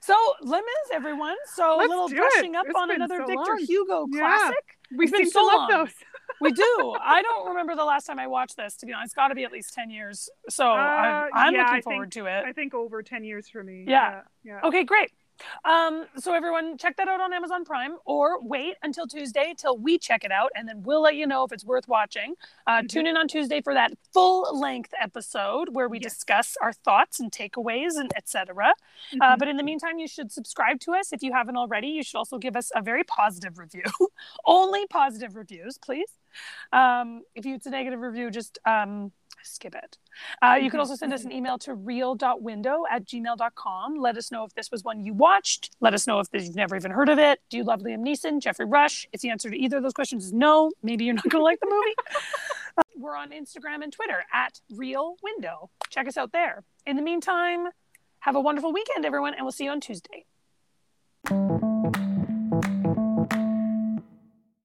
So 0.00 0.14
Lemons, 0.42 0.66
everyone. 0.92 1.36
So 1.54 1.76
Let's 1.78 1.86
a 1.86 1.94
little 1.96 2.08
brushing 2.10 2.54
it. 2.54 2.58
up 2.58 2.66
It's 2.66 2.74
on 2.78 2.90
another 2.90 3.20
so 3.20 3.26
Victor 3.26 3.52
long. 3.52 3.58
Hugo 3.66 4.06
Yeah. 4.10 4.20
classic. 4.20 4.64
we 4.94 5.04
It's 5.04 5.12
been 5.12 5.20
seem 5.24 5.30
so 5.30 5.40
to 5.40 5.46
love 5.46 5.70
long. 5.70 5.84
those. 5.84 5.94
We 6.40 6.52
do. 6.52 6.96
I 7.00 7.22
don't 7.22 7.48
remember 7.48 7.74
the 7.76 7.84
last 7.84 8.04
time 8.06 8.18
I 8.18 8.26
watched 8.26 8.56
this. 8.56 8.76
To 8.76 8.86
be 8.86 8.92
honest, 8.92 9.08
it's 9.08 9.14
got 9.14 9.28
to 9.28 9.34
be 9.34 9.44
at 9.44 9.52
least 9.52 9.72
ten 9.74 9.90
years. 9.90 10.28
So 10.48 10.66
I'm, 10.70 11.14
Uh, 11.14 11.28
I'm 11.32 11.54
yeah, 11.54 11.60
looking 11.62 11.74
I 11.76 11.80
forward 11.82 12.12
think- 12.14 12.24
to 12.24 12.26
it. 12.26 12.44
I 12.44 12.52
think 12.52 12.74
over 12.74 13.02
ten 13.02 13.24
years 13.24 13.48
for 13.48 13.62
me. 13.62 13.84
Yeah. 13.86 14.22
yeah. 14.42 14.60
Okay, 14.64 14.84
great. 14.84 15.10
Um, 15.64 16.06
so 16.16 16.32
everyone, 16.34 16.78
check 16.78 16.96
that 16.96 17.08
out 17.08 17.20
on 17.20 17.32
Amazon 17.32 17.64
Prime, 17.64 17.96
or 18.04 18.40
wait 18.42 18.76
until 18.82 19.06
Tuesday 19.06 19.54
till 19.56 19.76
we 19.78 19.98
check 19.98 20.24
it 20.24 20.30
out, 20.32 20.50
and 20.54 20.68
then 20.68 20.82
we'll 20.82 21.02
let 21.02 21.16
you 21.16 21.26
know 21.26 21.44
if 21.44 21.52
it's 21.52 21.64
worth 21.64 21.88
watching. 21.88 22.34
Uh, 22.66 22.80
Mhm. 22.82 22.88
Tune 22.88 23.06
in 23.06 23.16
on 23.16 23.28
Tuesday 23.28 23.60
for 23.60 23.74
that 23.74 23.92
full-length 24.12 24.92
episode 25.00 25.70
where 25.70 25.88
we 25.88 25.98
Yes. 25.98 26.14
discuss 26.14 26.56
our 26.60 26.72
thoughts 26.72 27.20
and 27.20 27.30
takeaways 27.32 27.96
and 27.96 28.12
etc. 28.16 28.74
Uh, 29.20 29.34
Mhm. 29.34 29.38
but 29.38 29.48
in 29.48 29.56
the 29.56 29.62
meantime, 29.62 29.98
you 29.98 30.08
should 30.08 30.30
subscribe 30.32 30.80
to 30.80 30.94
us 30.94 31.12
if 31.12 31.22
you 31.22 31.32
haven't 31.32 31.56
already. 31.56 31.88
You 31.88 32.02
should 32.02 32.18
also 32.18 32.38
give 32.38 32.56
us 32.56 32.70
a 32.74 32.80
very 32.80 33.04
positive 33.04 33.58
review. 33.58 33.82
Only 34.44 34.86
positive 34.86 35.36
reviews, 35.36 35.78
please. 35.78 36.10
Um, 36.72 37.22
if 37.34 37.44
you, 37.46 37.54
it's 37.54 37.66
a 37.66 37.70
negative 37.70 38.00
review, 38.00 38.30
just 38.30 38.58
um, 38.66 39.12
skip 39.44 39.74
it. 39.74 39.98
Uh, 40.42 40.54
you 40.60 40.70
can 40.70 40.78
Mhm. 40.78 40.82
also 40.82 40.94
send 40.96 41.12
us 41.12 41.24
an 41.24 41.32
email 41.32 41.58
to 41.58 41.74
real.window 41.74 42.84
at 42.90 43.04
gmail.com. 43.04 43.96
Let 43.96 44.16
us 44.16 44.30
know 44.32 44.44
if 44.44 44.54
this 44.54 44.70
was 44.70 44.82
one 44.84 45.04
you 45.04 45.12
watched. 45.14 45.70
Let 45.80 45.94
us 45.94 46.06
know 46.06 46.20
if 46.20 46.28
you've 46.32 46.54
never 46.56 46.76
even 46.76 46.90
heard 46.90 47.08
of 47.08 47.18
it. 47.18 47.40
Do 47.50 47.56
you 47.56 47.64
love 47.64 47.80
Liam 47.80 48.00
Neeson, 48.06 48.40
Geoffrey 48.40 48.66
Rush? 48.66 49.06
If 49.12 49.20
the 49.20 49.30
answer 49.30 49.50
to 49.50 49.56
either 49.56 49.76
of 49.76 49.82
those 49.82 49.92
questions 49.94 50.24
is 50.26 50.32
no, 50.32 50.72
maybe 50.82 51.04
you're 51.04 51.14
not 51.14 51.24
going 51.28 51.40
to 51.40 51.44
like 51.44 51.60
the 51.60 51.66
movie. 51.70 51.94
Uh, 52.76 52.82
We're 52.96 53.14
on 53.16 53.30
Instagram 53.30 53.84
and 53.84 53.92
Twitter 53.92 54.24
at 54.32 54.60
Real 54.68 55.14
Window. 55.22 55.70
Check 55.90 56.08
us 56.08 56.16
out 56.16 56.32
there. 56.32 56.64
In 56.86 56.96
the 56.96 57.02
meantime, 57.02 57.68
have 58.18 58.34
a 58.34 58.40
wonderful 58.40 58.72
weekend, 58.72 59.06
everyone, 59.06 59.32
and 59.34 59.44
we'll 59.44 59.52
see 59.52 59.62
you 59.66 59.70
on 59.70 59.80
Tuesday. 59.80 60.24